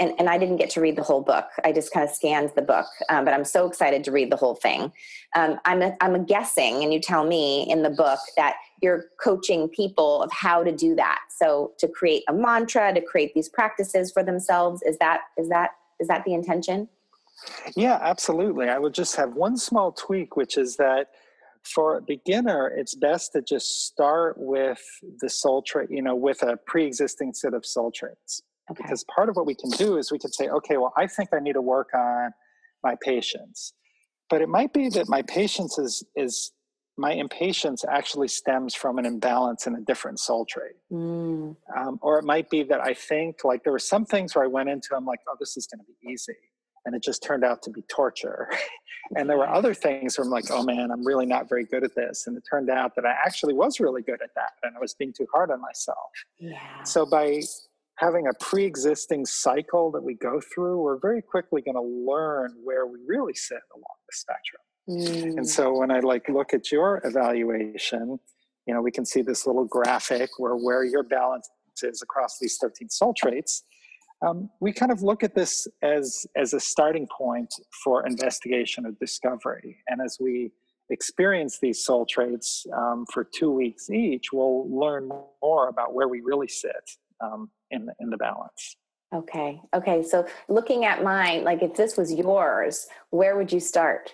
and, 0.02 0.14
and 0.18 0.28
I 0.28 0.40
didn't 0.40 0.58
get 0.58 0.72
to 0.72 0.82
read 0.82 0.96
the 0.96 1.04
whole 1.04 1.22
book. 1.22 1.46
I 1.64 1.72
just 1.72 1.94
kind 1.94 2.04
of 2.04 2.14
scanned 2.14 2.52
the 2.56 2.64
book, 2.64 2.88
um, 3.10 3.24
but 3.24 3.36
I'm 3.36 3.46
so 3.46 3.68
excited 3.68 4.04
to 4.06 4.12
read 4.12 4.32
the 4.32 4.36
whole 4.36 4.56
thing. 4.56 4.92
Um, 5.36 5.60
I'm, 5.64 5.84
a, 5.84 5.96
I'm 6.02 6.16
a 6.16 6.20
guessing, 6.20 6.84
and 6.84 6.92
you 6.92 7.00
tell 7.00 7.24
me 7.24 7.70
in 7.70 7.84
the 7.84 7.92
book 7.92 8.20
that 8.36 8.56
you're 8.82 9.06
coaching 9.24 9.70
people 9.70 10.24
of 10.24 10.32
how 10.32 10.64
to 10.64 10.72
do 10.72 10.96
that. 10.96 11.20
So 11.30 11.74
to 11.78 11.88
create 11.88 12.24
a 12.28 12.34
mantra, 12.34 12.92
to 12.96 13.02
create 13.02 13.36
these 13.36 13.48
practices 13.48 14.12
for 14.12 14.24
themselves, 14.24 14.82
is 14.82 14.98
that 14.98 15.22
is 15.38 15.50
that 15.50 15.70
is 16.00 16.08
that 16.08 16.24
the 16.26 16.34
intention? 16.34 16.90
Yeah, 17.76 18.00
absolutely. 18.02 18.70
I 18.70 18.80
would 18.80 18.96
just 18.96 19.16
have 19.18 19.34
one 19.34 19.56
small 19.56 19.92
tweak, 19.92 20.36
which 20.36 20.58
is 20.58 20.78
that 20.78 21.10
for 21.64 21.98
a 21.98 22.02
beginner, 22.02 22.70
it's 22.76 22.96
best 22.96 23.34
to 23.34 23.42
just 23.44 23.86
start 23.86 24.36
with 24.38 24.82
the 25.20 25.30
soul 25.30 25.62
trait, 25.62 25.90
you 25.92 26.02
know, 26.02 26.16
with 26.16 26.42
a 26.42 26.58
pre-existing 26.66 27.34
set 27.36 27.54
of 27.54 27.66
soul 27.66 27.92
traits. 27.92 28.42
Okay. 28.70 28.84
Because 28.84 29.04
part 29.14 29.30
of 29.30 29.36
what 29.36 29.46
we 29.46 29.56
can 29.56 29.70
do 29.72 29.98
is 29.98 30.12
we 30.12 30.20
can 30.20 30.32
say, 30.32 30.48
okay, 30.50 30.78
well, 30.78 30.94
I 30.96 31.08
think 31.08 31.30
I 31.34 31.40
need 31.40 31.54
to 31.54 31.62
work 31.62 31.90
on 31.94 32.32
my 32.84 32.96
patience. 33.02 33.74
But 34.30 34.42
it 34.42 34.50
might 34.50 34.72
be 34.74 34.90
that 34.90 35.10
my 35.10 35.24
patience 35.24 35.78
is 35.78 36.04
is 36.16 36.52
my 36.98 37.14
impatience 37.14 37.84
actually 37.90 38.28
stems 38.28 38.76
from 38.76 38.98
an 39.00 39.06
imbalance 39.06 39.66
in 39.66 39.76
a 39.76 39.82
different 39.82 40.20
soul 40.20 40.46
trait. 40.46 40.76
Mm. 40.92 41.56
Um, 41.76 42.00
or 42.02 42.20
it 42.20 42.26
might 42.26 42.50
be 42.50 42.64
that 42.64 42.82
I 42.82 42.94
think 42.94 43.44
like 43.44 43.64
there 43.64 43.74
were 43.74 43.80
some 43.80 44.06
things 44.06 44.36
where 44.36 44.44
I 44.44 44.48
went 44.48 44.70
into, 44.70 44.90
I'm 44.96 45.06
like, 45.06 45.20
oh, 45.28 45.36
this 45.40 45.58
is 45.58 45.68
going 45.68 45.80
to 45.80 45.86
be 45.86 46.12
easy. 46.12 46.36
And 46.86 46.96
it 46.96 47.02
just 47.04 47.24
turned 47.24 47.44
out 47.44 47.62
to 47.64 47.70
be 47.70 47.82
torture. 47.84 48.50
and 49.16 49.30
there 49.30 49.38
were 49.38 49.50
other 49.50 49.74
things 49.74 50.18
where 50.18 50.26
I'm 50.26 50.32
like, 50.32 50.52
oh 50.52 50.64
man, 50.64 50.92
I'm 50.92 51.06
really 51.06 51.26
not 51.26 51.48
very 51.48 51.66
good 51.66 51.84
at 51.84 51.96
this. 51.96 52.26
And 52.28 52.38
it 52.38 52.44
turned 52.50 52.70
out 52.70 52.96
that 52.96 53.06
I 53.06 53.12
actually 53.26 53.54
was 53.54 53.80
really 53.80 54.02
good 54.02 54.22
at 54.22 54.30
that. 54.36 54.52
And 54.64 54.76
I 54.76 54.80
was 54.80 54.94
being 54.94 55.14
too 55.14 55.28
hard 55.34 55.50
on 55.52 55.62
myself. 55.62 55.98
Yeah. 56.40 56.84
So 56.84 57.06
by 57.06 57.42
having 58.02 58.26
a 58.28 58.34
pre-existing 58.44 59.26
cycle 59.26 59.92
that 59.92 60.04
we 60.04 60.16
go 60.16 60.42
through, 60.42 60.82
we're 60.82 60.98
very 61.00 61.22
quickly 61.22 61.62
going 61.62 61.76
to 61.76 62.12
learn 62.12 62.56
where 62.64 62.88
we 62.88 62.98
really 63.06 63.36
sit 63.36 63.60
along 63.76 63.96
the 64.10 64.14
spectrum. 64.14 64.62
Mm. 64.90 65.38
And 65.38 65.48
so 65.48 65.78
when 65.78 65.92
I 65.92 66.00
like 66.00 66.28
look 66.28 66.54
at 66.54 66.72
your 66.72 67.00
evaluation, 67.06 68.20
you 68.66 68.74
know, 68.74 68.82
we 68.82 68.92
can 68.92 69.06
see 69.06 69.22
this 69.22 69.46
little 69.46 69.66
graphic 69.66 70.32
where 70.40 70.56
where 70.56 70.84
your 70.84 71.04
balance 71.04 71.48
is 71.84 72.02
across 72.02 72.38
these 72.40 72.58
13 72.60 72.90
soul 72.90 73.14
traits. 73.16 73.64
Um, 74.26 74.50
we 74.60 74.72
kind 74.72 74.92
of 74.92 75.02
look 75.02 75.24
at 75.24 75.36
this 75.36 75.68
as 75.84 76.26
as 76.36 76.54
a 76.54 76.60
starting 76.60 77.08
point 77.16 77.54
for 77.84 78.06
investigation 78.06 78.86
or 78.86 78.92
discovery. 79.00 79.78
And 79.88 80.02
as 80.02 80.18
we 80.20 80.52
experience 80.90 81.60
these 81.60 81.84
soul 81.84 82.06
traits 82.08 82.66
um, 82.76 83.06
for 83.14 83.24
two 83.24 83.52
weeks 83.52 83.90
each, 83.92 84.34
we'll 84.34 84.68
learn 84.70 85.10
more 85.42 85.70
about 85.70 85.94
where 85.94 86.08
we 86.08 86.22
really 86.22 86.48
sit 86.48 86.98
um, 87.22 87.50
in 87.72 87.86
the, 87.86 87.94
in 88.00 88.10
the 88.10 88.18
balance. 88.18 88.76
Okay. 89.14 89.62
Okay. 89.74 90.04
So 90.04 90.26
looking 90.48 90.86
at 90.86 91.04
mine, 91.04 91.44
like 91.44 91.62
if 91.62 91.76
this 91.76 91.98
was 91.98 92.14
yours, 92.14 92.88
where 93.10 93.36
would 93.38 93.52
you 93.52 93.60
start? 93.60 94.14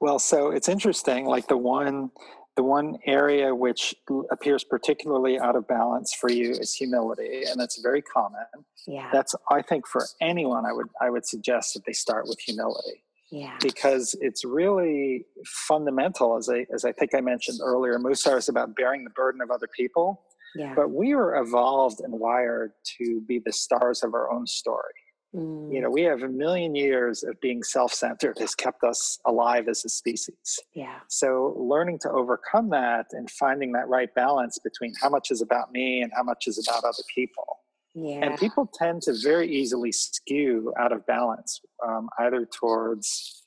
Well, 0.00 0.18
so 0.18 0.50
it's 0.50 0.68
interesting. 0.68 1.26
Like 1.26 1.46
the 1.46 1.56
one, 1.56 2.10
the 2.56 2.62
one 2.62 2.98
area 3.06 3.54
which 3.54 3.94
appears 4.30 4.62
particularly 4.62 5.38
out 5.38 5.56
of 5.56 5.66
balance 5.66 6.14
for 6.14 6.30
you 6.30 6.50
is 6.50 6.74
humility, 6.74 7.44
and 7.48 7.58
that's 7.58 7.80
very 7.80 8.02
common. 8.02 8.44
Yeah. 8.86 9.08
That's 9.12 9.34
I 9.50 9.62
think 9.62 9.86
for 9.86 10.04
anyone, 10.20 10.66
I 10.66 10.72
would 10.72 10.88
I 11.00 11.08
would 11.08 11.26
suggest 11.26 11.74
that 11.74 11.84
they 11.86 11.92
start 11.92 12.26
with 12.26 12.38
humility. 12.40 13.04
Yeah. 13.30 13.56
Because 13.62 14.14
it's 14.20 14.44
really 14.44 15.24
fundamental, 15.46 16.36
as 16.36 16.50
I 16.50 16.66
as 16.74 16.84
I 16.84 16.92
think 16.92 17.14
I 17.14 17.22
mentioned 17.22 17.60
earlier. 17.62 17.98
Musar 17.98 18.36
is 18.36 18.50
about 18.50 18.76
bearing 18.76 19.04
the 19.04 19.10
burden 19.10 19.40
of 19.40 19.50
other 19.50 19.68
people 19.74 20.20
yeah. 20.56 20.74
But 20.74 20.90
we 20.90 21.14
were 21.14 21.36
evolved 21.36 22.00
and 22.00 22.12
wired 22.18 22.72
to 22.98 23.20
be 23.26 23.40
the 23.44 23.52
stars 23.52 24.02
of 24.02 24.14
our 24.14 24.30
own 24.30 24.46
story. 24.46 24.94
Mm. 25.34 25.72
You 25.72 25.80
know, 25.80 25.90
we 25.90 26.02
have 26.02 26.22
a 26.22 26.28
million 26.28 26.74
years 26.74 27.22
of 27.22 27.40
being 27.40 27.62
self-centered 27.62 28.38
has 28.38 28.54
kept 28.54 28.84
us 28.84 29.18
alive 29.26 29.66
as 29.68 29.82
a 29.84 29.88
species. 29.88 30.60
Yeah. 30.74 30.98
So 31.08 31.54
learning 31.56 32.00
to 32.00 32.10
overcome 32.10 32.68
that 32.70 33.06
and 33.12 33.30
finding 33.30 33.72
that 33.72 33.88
right 33.88 34.14
balance 34.14 34.58
between 34.62 34.92
how 35.00 35.08
much 35.08 35.30
is 35.30 35.40
about 35.40 35.72
me 35.72 36.02
and 36.02 36.12
how 36.14 36.22
much 36.22 36.44
is 36.46 36.66
about 36.68 36.84
other 36.84 37.02
people. 37.14 37.60
Yeah. 37.94 38.24
And 38.24 38.38
people 38.38 38.70
tend 38.74 39.02
to 39.02 39.14
very 39.22 39.50
easily 39.50 39.92
skew 39.92 40.72
out 40.78 40.92
of 40.92 41.06
balance, 41.06 41.60
um, 41.86 42.08
either 42.18 42.46
towards, 42.46 43.44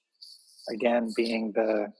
again, 0.72 1.12
being 1.16 1.52
the 1.54 1.94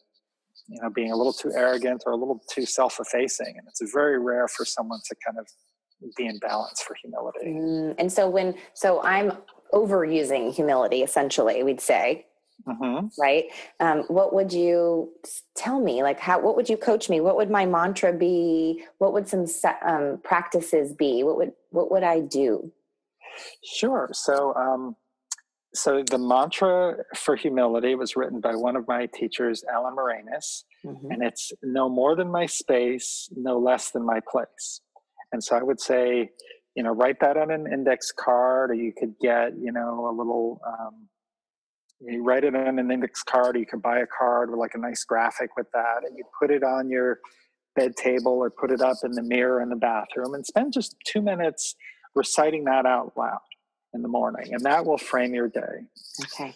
you 0.68 0.82
know 0.82 0.90
being 0.90 1.12
a 1.12 1.16
little 1.16 1.34
too 1.34 1.52
arrogant 1.56 2.04
or 2.06 2.14
a 2.14 2.16
little 2.16 2.42
too 2.50 2.66
self-effacing 2.66 3.56
and 3.58 3.68
it's 3.68 3.82
very 3.94 4.20
rare 4.20 4.48
for 4.48 4.66
someone 4.66 5.00
to 5.08 5.16
kind 5.26 5.38
of 5.40 5.48
be 6.18 6.26
in 6.26 6.38
balance 6.40 6.82
for 6.82 6.96
humility. 7.02 7.46
Mm, 7.48 7.96
and 7.98 8.12
so 8.12 8.30
when 8.30 8.56
so 8.74 9.02
i'm 9.04 9.32
overusing 9.74 10.54
humility 10.54 11.04
essentially 11.04 11.64
we'd 11.64 11.82
say. 11.82 12.26
Mm-hmm. 12.66 13.08
right? 13.22 13.46
Um, 13.82 14.04
what 14.08 14.34
would 14.34 14.54
you 14.54 15.12
tell 15.58 15.82
me? 15.82 16.02
Like 16.02 16.22
how 16.22 16.40
what 16.40 16.56
would 16.56 16.70
you 16.70 16.78
coach 16.78 17.10
me? 17.10 17.20
What 17.20 17.36
would 17.36 17.52
my 17.52 17.66
mantra 17.66 18.14
be? 18.14 18.86
What 18.98 19.12
would 19.12 19.28
some 19.28 19.46
um, 19.86 20.22
practices 20.24 20.94
be? 20.94 21.22
What 21.24 21.36
would 21.36 21.52
what 21.72 21.92
would 21.92 22.04
i 22.04 22.22
do? 22.22 22.72
Sure. 23.64 24.10
So, 24.14 24.54
um, 24.56 24.96
so 25.76 26.04
the 26.10 26.18
mantra 26.18 26.96
for 27.16 27.36
humility 27.36 27.96
was 27.96 28.16
written 28.16 28.40
by 28.40 28.56
one 28.56 28.76
of 28.76 28.88
my 28.88 29.08
teachers, 29.08 29.64
Alan 29.72 29.96
Morinis, 29.96 30.64
mm-hmm. 30.86 31.12
and 31.12 31.24
it's 31.24 31.52
no 31.64 31.90
more 31.90 32.16
than 32.16 32.32
my 32.32 32.46
space, 32.46 33.30
no 33.36 33.58
less 33.58 33.92
than 33.92 34.06
my 34.06 34.20
place. 34.32 34.82
And 35.32 35.44
so 35.44 35.56
I 35.56 35.64
would 35.64 35.80
say, 35.80 36.30
you 36.76 36.84
know, 36.84 36.92
write 36.92 37.20
that 37.22 37.38
on 37.38 37.52
an 37.52 37.72
index 37.72 38.12
card, 38.12 38.72
or 38.72 38.74
you 38.74 38.94
could 38.98 39.16
get, 39.22 39.54
you 39.62 39.72
know, 39.72 40.08
a 40.10 40.14
little. 40.16 40.62
Um, 40.66 41.08
you 42.02 42.24
write 42.24 42.44
it 42.44 42.56
on 42.56 42.78
an 42.78 42.92
index 42.92 43.24
card, 43.24 43.56
or 43.56 43.60
you 43.60 43.66
could 43.66 43.82
buy 43.82 44.00
a 44.00 44.06
card 44.06 44.50
with 44.50 44.60
like 44.60 44.76
a 44.76 44.78
nice 44.78 45.04
graphic 45.04 45.52
with 45.58 45.68
that, 45.74 46.04
and 46.08 46.18
you 46.18 46.24
put 46.40 46.52
it 46.52 46.64
on 46.64 46.90
your 46.90 47.20
bed 47.76 47.96
table 47.96 48.34
or 48.34 48.50
put 48.50 48.72
it 48.72 48.82
up 48.82 48.98
in 49.04 49.12
the 49.12 49.24
mirror 49.24 49.62
in 49.62 49.70
the 49.70 49.76
bathroom, 49.76 50.34
and 50.34 50.46
spend 50.46 50.74
just 50.74 50.96
two 51.06 51.22
minutes 51.22 51.76
reciting 52.14 52.66
that 52.66 52.86
out 52.86 53.14
loud 53.18 53.40
in 53.96 54.02
the 54.02 54.08
morning, 54.08 54.54
and 54.54 54.62
that 54.64 54.86
will 54.86 54.98
frame 54.98 55.34
your 55.34 55.48
day. 55.48 55.88
Okay. 56.22 56.56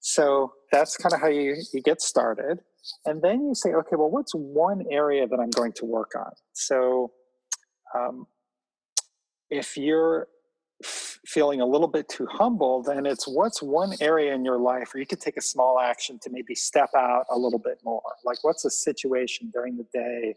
So 0.00 0.52
that's 0.72 0.96
kind 0.96 1.12
of 1.12 1.20
how 1.20 1.28
you, 1.28 1.56
you 1.72 1.82
get 1.82 2.00
started. 2.00 2.60
And 3.04 3.20
then 3.20 3.46
you 3.46 3.54
say, 3.54 3.70
okay, 3.74 3.96
well, 3.96 4.10
what's 4.10 4.32
one 4.32 4.84
area 4.90 5.26
that 5.26 5.38
I'm 5.38 5.50
going 5.50 5.72
to 5.74 5.84
work 5.84 6.12
on? 6.16 6.32
So 6.54 7.12
um, 7.94 8.26
if 9.50 9.76
you're 9.76 10.28
f- 10.82 11.18
feeling 11.26 11.60
a 11.60 11.66
little 11.66 11.88
bit 11.88 12.08
too 12.08 12.26
humble, 12.26 12.82
then 12.82 13.04
it's 13.04 13.28
what's 13.28 13.62
one 13.62 13.92
area 14.00 14.34
in 14.34 14.44
your 14.44 14.58
life 14.58 14.94
where 14.94 15.00
you 15.00 15.06
could 15.06 15.20
take 15.20 15.36
a 15.36 15.42
small 15.42 15.78
action 15.78 16.18
to 16.22 16.30
maybe 16.30 16.54
step 16.54 16.90
out 16.96 17.26
a 17.30 17.38
little 17.38 17.58
bit 17.58 17.78
more? 17.84 18.02
Like, 18.24 18.38
what's 18.42 18.64
a 18.64 18.70
situation 18.70 19.50
during 19.52 19.76
the 19.76 19.86
day 19.92 20.36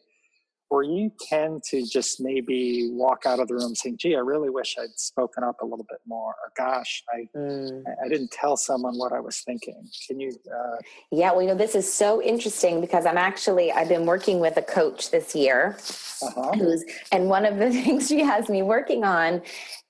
or 0.72 0.84
you 0.84 1.12
tend 1.20 1.62
to 1.64 1.86
just 1.86 2.22
maybe 2.22 2.90
walk 2.94 3.26
out 3.26 3.42
of 3.42 3.50
the 3.50 3.54
room 3.54 3.76
saying, 3.76 3.98
gee, 3.98 4.16
I 4.16 4.20
really 4.20 4.50
wish 4.50 4.78
I'd 4.82 4.98
spoken 4.98 5.44
up 5.44 5.62
a 5.62 5.66
little 5.66 5.86
bit 5.90 6.00
more, 6.08 6.30
or 6.30 6.52
gosh, 6.58 7.04
I, 7.14 7.28
mm. 7.38 7.84
I 8.04 8.08
didn't 8.08 8.32
tell 8.32 8.56
someone 8.56 8.98
what 8.98 9.12
I 9.12 9.20
was 9.20 9.42
thinking. 9.42 9.86
Can 10.08 10.22
you? 10.22 10.32
Uh... 10.50 10.78
Yeah, 11.12 11.34
well, 11.34 11.42
you 11.42 11.50
know, 11.50 11.56
this 11.56 11.76
is 11.76 11.92
so 11.92 12.22
interesting 12.22 12.80
because 12.80 13.06
I'm 13.06 13.18
actually, 13.18 13.74
I've 13.74 13.90
been 13.90 14.06
working 14.06 14.40
with 14.40 14.56
a 14.56 14.62
coach 14.62 15.12
this 15.12 15.36
year 15.36 15.76
uh-huh. 16.24 16.54
who's, 16.54 16.86
and 17.12 17.28
one 17.28 17.46
of 17.46 17.58
the 17.58 17.70
things 17.84 18.08
she 18.08 18.22
has 18.22 18.48
me 18.48 18.64
working 18.64 19.04
on 19.04 19.42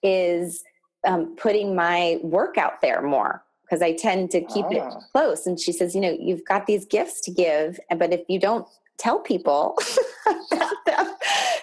is 0.01 0.63
um, 1.07 1.35
putting 1.35 1.75
my 1.75 2.17
work 2.23 2.57
out 2.57 2.81
there 2.81 3.03
more 3.03 3.43
because 3.61 3.83
I 3.83 3.93
tend 3.93 4.31
to 4.31 4.41
keep 4.41 4.65
ah. 4.65 4.71
it 4.71 4.93
close. 5.11 5.45
And 5.45 5.59
she 5.59 5.71
says, 5.71 5.93
you 5.93 6.01
know, 6.01 6.17
you've 6.19 6.43
got 6.45 6.65
these 6.65 6.85
gifts 6.85 7.21
to 7.21 7.31
give, 7.31 7.79
but 7.95 8.11
if 8.11 8.21
you 8.27 8.39
don't 8.39 8.67
tell 8.97 9.19
people 9.19 9.77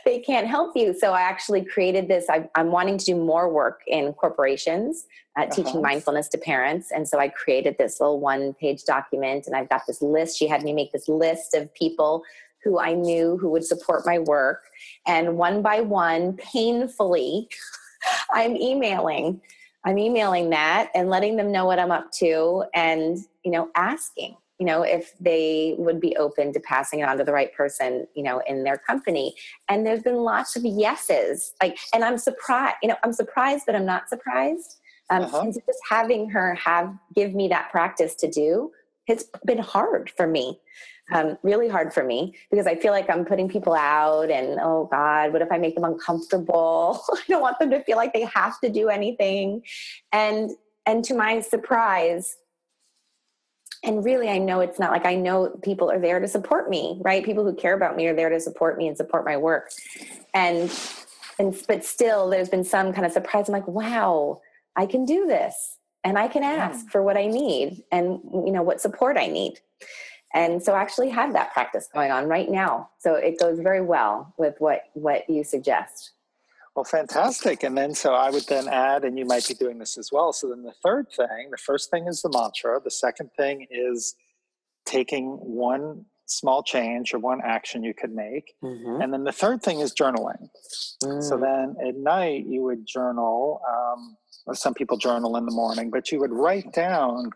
they 0.08 0.18
can't 0.18 0.46
help 0.46 0.74
you. 0.74 0.94
So 0.98 1.12
i 1.12 1.20
actually 1.20 1.62
created 1.64 2.08
this 2.08 2.30
I, 2.30 2.48
am 2.56 2.72
wanting 2.72 2.96
to 2.96 3.04
do 3.04 3.14
more 3.14 3.52
work 3.52 3.82
in 3.86 4.14
corporations 4.14 5.06
uh, 5.38 5.42
uh-huh. 5.42 5.54
teaching 5.54 5.82
mindfulness 5.82 6.28
to 6.28 6.38
parents. 6.38 6.90
And 6.90 7.06
so 7.06 7.18
i 7.18 7.28
created 7.28 7.76
this 7.78 8.00
little 8.00 8.18
one 8.18 8.54
page 8.54 8.84
document 8.84 9.46
and 9.46 9.54
i've 9.54 9.68
got 9.68 9.82
this 9.86 10.00
list. 10.00 10.38
She 10.38 10.48
had 10.48 10.62
me 10.62 10.72
make 10.72 10.92
this 10.92 11.08
list 11.08 11.54
of 11.54 11.72
people 11.74 12.22
who 12.64 12.78
i 12.78 12.94
knew 12.94 13.36
who 13.36 13.50
would 13.50 13.64
support 13.64 14.06
my 14.06 14.18
work. 14.18 14.64
And 15.06 15.36
one 15.36 15.60
by 15.60 15.80
one 15.82 16.36
painfully 16.38 17.48
i'm 18.32 18.56
emailing 18.56 19.40
i'm 19.84 19.98
emailing 19.98 20.50
that 20.50 20.90
and 20.94 21.10
letting 21.10 21.36
them 21.36 21.52
know 21.52 21.66
what 21.66 21.78
i'm 21.78 21.90
up 21.90 22.10
to 22.12 22.64
and 22.72 23.18
you 23.44 23.50
know 23.50 23.68
asking 23.74 24.36
you 24.58 24.66
know 24.66 24.82
if 24.82 25.12
they 25.20 25.74
would 25.78 26.00
be 26.00 26.16
open 26.16 26.52
to 26.52 26.60
passing 26.60 27.00
it 27.00 27.08
on 27.08 27.18
to 27.18 27.24
the 27.24 27.32
right 27.32 27.54
person 27.54 28.06
you 28.14 28.22
know 28.22 28.42
in 28.46 28.64
their 28.64 28.78
company 28.78 29.34
and 29.68 29.86
there's 29.86 30.02
been 30.02 30.16
lots 30.16 30.56
of 30.56 30.64
yeses 30.64 31.52
like 31.62 31.78
and 31.94 32.04
i'm 32.04 32.18
surprised 32.18 32.76
you 32.82 32.88
know 32.88 32.96
i'm 33.04 33.12
surprised 33.12 33.64
but 33.66 33.74
i'm 33.74 33.86
not 33.86 34.08
surprised 34.08 34.76
um, 35.10 35.22
uh-huh. 35.22 35.40
and 35.40 35.54
just 35.54 35.80
having 35.88 36.28
her 36.28 36.54
have 36.54 36.92
give 37.14 37.34
me 37.34 37.48
that 37.48 37.70
practice 37.70 38.14
to 38.14 38.28
do 38.30 38.70
it's 39.06 39.24
been 39.46 39.58
hard 39.58 40.10
for 40.16 40.26
me 40.26 40.60
um, 41.10 41.38
really 41.42 41.68
hard 41.68 41.94
for 41.94 42.04
me 42.04 42.34
because 42.50 42.66
I 42.66 42.74
feel 42.74 42.92
like 42.92 43.08
I'm 43.08 43.24
putting 43.24 43.48
people 43.48 43.74
out 43.74 44.30
and 44.30 44.58
oh 44.60 44.88
God, 44.90 45.32
what 45.32 45.40
if 45.40 45.50
I 45.50 45.56
make 45.56 45.74
them 45.74 45.84
uncomfortable? 45.84 47.02
I 47.10 47.22
don't 47.28 47.40
want 47.40 47.58
them 47.58 47.70
to 47.70 47.82
feel 47.84 47.96
like 47.96 48.12
they 48.12 48.24
have 48.34 48.60
to 48.60 48.68
do 48.68 48.88
anything. 48.88 49.62
And 50.12 50.50
and 50.84 51.04
to 51.04 51.14
my 51.14 51.40
surprise, 51.40 52.36
and 53.88 54.04
really 54.04 54.28
i 54.28 54.38
know 54.38 54.60
it's 54.60 54.78
not 54.78 54.92
like 54.92 55.06
i 55.06 55.14
know 55.14 55.48
people 55.62 55.90
are 55.90 55.98
there 55.98 56.20
to 56.20 56.28
support 56.28 56.70
me 56.70 56.98
right? 57.00 57.24
People 57.24 57.44
who 57.44 57.54
care 57.54 57.74
about 57.74 57.96
me 57.96 58.06
are 58.06 58.14
there 58.14 58.28
to 58.28 58.40
support 58.40 58.76
me 58.76 58.88
and 58.88 58.96
support 58.96 59.24
my 59.24 59.36
work. 59.36 59.70
And 60.34 60.70
and 61.38 61.56
but 61.66 61.84
still 61.84 62.28
there's 62.28 62.48
been 62.48 62.64
some 62.64 62.92
kind 62.92 63.06
of 63.06 63.12
surprise. 63.12 63.48
I'm 63.48 63.52
like 63.52 63.68
wow 63.68 64.40
i 64.76 64.86
can 64.86 65.04
do 65.04 65.26
this 65.26 65.76
and 66.04 66.18
i 66.18 66.28
can 66.28 66.42
ask 66.42 66.84
yeah. 66.84 66.90
for 66.90 67.02
what 67.02 67.16
i 67.16 67.26
need 67.26 67.82
and 67.90 68.20
you 68.46 68.52
know 68.52 68.62
what 68.62 68.80
support 68.80 69.16
i 69.16 69.26
need. 69.26 69.60
And 70.34 70.62
so 70.62 70.74
I 70.74 70.80
actually 70.82 71.08
have 71.08 71.32
that 71.32 71.54
practice 71.54 71.88
going 71.94 72.10
on 72.10 72.28
right 72.28 72.50
now. 72.50 72.90
So 72.98 73.14
it 73.14 73.40
goes 73.40 73.60
very 73.60 73.80
well 73.80 74.34
with 74.36 74.56
what 74.58 74.82
what 74.92 75.28
you 75.30 75.42
suggest 75.42 76.12
well, 76.78 76.84
fantastic. 76.84 77.64
And 77.64 77.76
then, 77.76 77.92
so 77.92 78.14
I 78.14 78.30
would 78.30 78.46
then 78.46 78.68
add, 78.68 79.02
and 79.02 79.18
you 79.18 79.24
might 79.24 79.48
be 79.48 79.54
doing 79.54 79.78
this 79.78 79.98
as 79.98 80.10
well. 80.12 80.32
So 80.32 80.48
then 80.48 80.62
the 80.62 80.74
third 80.84 81.08
thing, 81.10 81.48
the 81.50 81.56
first 81.56 81.90
thing 81.90 82.06
is 82.06 82.22
the 82.22 82.30
mantra. 82.32 82.80
The 82.82 82.92
second 82.92 83.30
thing 83.36 83.66
is 83.68 84.14
taking 84.86 85.30
one 85.42 86.04
small 86.26 86.62
change 86.62 87.12
or 87.12 87.18
one 87.18 87.40
action 87.44 87.82
you 87.82 87.94
could 87.94 88.12
make. 88.12 88.54
Mm-hmm. 88.62 89.00
And 89.00 89.12
then 89.12 89.24
the 89.24 89.32
third 89.32 89.60
thing 89.60 89.80
is 89.80 89.92
journaling. 89.92 90.50
Mm. 91.02 91.20
So 91.20 91.36
then 91.36 91.74
at 91.84 91.96
night, 91.96 92.46
you 92.46 92.62
would 92.62 92.86
journal, 92.86 93.60
um, 93.68 94.16
or 94.46 94.54
some 94.54 94.74
people 94.74 94.98
journal 94.98 95.36
in 95.36 95.46
the 95.46 95.52
morning, 95.52 95.90
but 95.90 96.12
you 96.12 96.20
would 96.20 96.32
write 96.32 96.72
down 96.72 97.30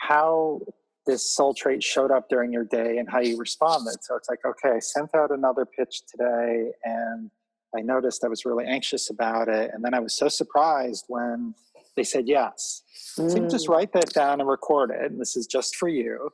how 0.00 0.62
this 1.06 1.32
soul 1.32 1.54
trait 1.54 1.80
showed 1.84 2.10
up 2.10 2.28
during 2.28 2.52
your 2.52 2.64
day 2.64 2.98
and 2.98 3.08
how 3.08 3.20
you 3.20 3.36
responded. 3.36 3.98
So 4.02 4.16
it's 4.16 4.28
like, 4.28 4.40
okay, 4.44 4.74
I 4.74 4.80
sent 4.80 5.14
out 5.14 5.30
another 5.30 5.64
pitch 5.64 6.02
today 6.10 6.72
and 6.82 7.30
I 7.76 7.80
noticed 7.80 8.24
I 8.24 8.28
was 8.28 8.44
really 8.44 8.64
anxious 8.64 9.10
about 9.10 9.48
it. 9.48 9.70
And 9.72 9.84
then 9.84 9.94
I 9.94 10.00
was 10.00 10.16
so 10.16 10.28
surprised 10.28 11.04
when 11.08 11.54
they 11.96 12.04
said 12.04 12.28
yes. 12.28 12.82
Mm. 13.18 13.30
So 13.30 13.36
you 13.42 13.48
just 13.48 13.66
mm. 13.66 13.70
write 13.70 13.92
that 13.92 14.12
down 14.12 14.40
and 14.40 14.48
record 14.48 14.90
it. 14.90 15.10
And 15.10 15.20
this 15.20 15.36
is 15.36 15.46
just 15.46 15.76
for 15.76 15.88
you. 15.88 16.30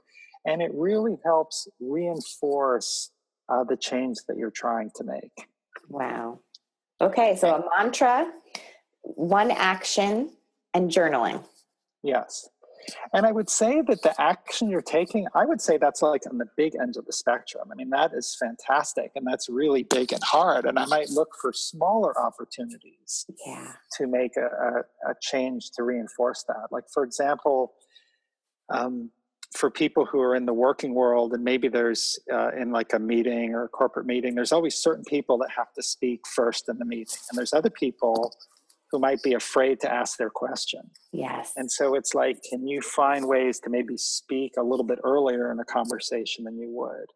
And 0.46 0.62
it 0.62 0.70
really 0.74 1.16
helps 1.24 1.66
reinforce 1.80 3.10
uh, 3.48 3.64
the 3.64 3.76
change 3.76 4.18
that 4.28 4.36
you're 4.36 4.50
trying 4.50 4.90
to 4.96 5.04
make. 5.04 5.48
Wow. 5.88 6.40
Okay, 7.00 7.36
so 7.36 7.56
a 7.56 7.64
mantra, 7.76 8.30
one 9.02 9.50
action, 9.50 10.30
and 10.74 10.90
journaling. 10.90 11.42
Yes. 12.02 12.48
And 13.12 13.26
I 13.26 13.32
would 13.32 13.48
say 13.48 13.82
that 13.82 14.02
the 14.02 14.20
action 14.20 14.68
you're 14.68 14.82
taking, 14.82 15.26
I 15.34 15.44
would 15.44 15.60
say 15.60 15.78
that's 15.78 16.02
like 16.02 16.22
on 16.28 16.38
the 16.38 16.48
big 16.56 16.74
end 16.80 16.96
of 16.96 17.06
the 17.06 17.12
spectrum. 17.12 17.68
I 17.70 17.74
mean, 17.74 17.90
that 17.90 18.12
is 18.14 18.36
fantastic 18.38 19.12
and 19.14 19.26
that's 19.26 19.48
really 19.48 19.84
big 19.84 20.12
and 20.12 20.22
hard. 20.22 20.66
And 20.66 20.78
I 20.78 20.86
might 20.86 21.10
look 21.10 21.30
for 21.40 21.52
smaller 21.52 22.18
opportunities 22.20 23.26
yeah. 23.46 23.72
to 23.98 24.06
make 24.06 24.36
a, 24.36 24.46
a, 24.46 25.10
a 25.10 25.14
change 25.20 25.70
to 25.76 25.82
reinforce 25.82 26.44
that. 26.48 26.68
Like, 26.70 26.84
for 26.92 27.04
example, 27.04 27.74
um, 28.70 29.10
for 29.54 29.70
people 29.70 30.04
who 30.04 30.20
are 30.20 30.34
in 30.34 30.46
the 30.46 30.52
working 30.52 30.94
world 30.94 31.32
and 31.32 31.44
maybe 31.44 31.68
there's 31.68 32.18
uh, 32.32 32.50
in 32.50 32.72
like 32.72 32.92
a 32.92 32.98
meeting 32.98 33.54
or 33.54 33.64
a 33.64 33.68
corporate 33.68 34.06
meeting 34.06 34.34
there's 34.34 34.52
always 34.52 34.74
certain 34.74 35.04
people 35.04 35.38
that 35.38 35.50
have 35.56 35.72
to 35.72 35.82
speak 35.82 36.26
first 36.26 36.68
in 36.68 36.76
the 36.78 36.84
meeting 36.84 37.18
and 37.30 37.38
there's 37.38 37.52
other 37.52 37.70
people 37.70 38.34
who 38.94 39.00
might 39.00 39.20
be 39.24 39.34
afraid 39.34 39.80
to 39.80 39.92
ask 39.92 40.18
their 40.18 40.30
question. 40.30 40.82
Yes. 41.12 41.52
And 41.56 41.68
so 41.68 41.96
it's 41.96 42.14
like, 42.14 42.38
can 42.48 42.64
you 42.64 42.80
find 42.80 43.26
ways 43.26 43.58
to 43.64 43.68
maybe 43.68 43.96
speak 43.96 44.52
a 44.56 44.62
little 44.62 44.84
bit 44.84 45.00
earlier 45.02 45.50
in 45.50 45.58
a 45.58 45.64
conversation 45.64 46.44
than 46.44 46.56
you 46.56 46.70
would? 46.70 47.06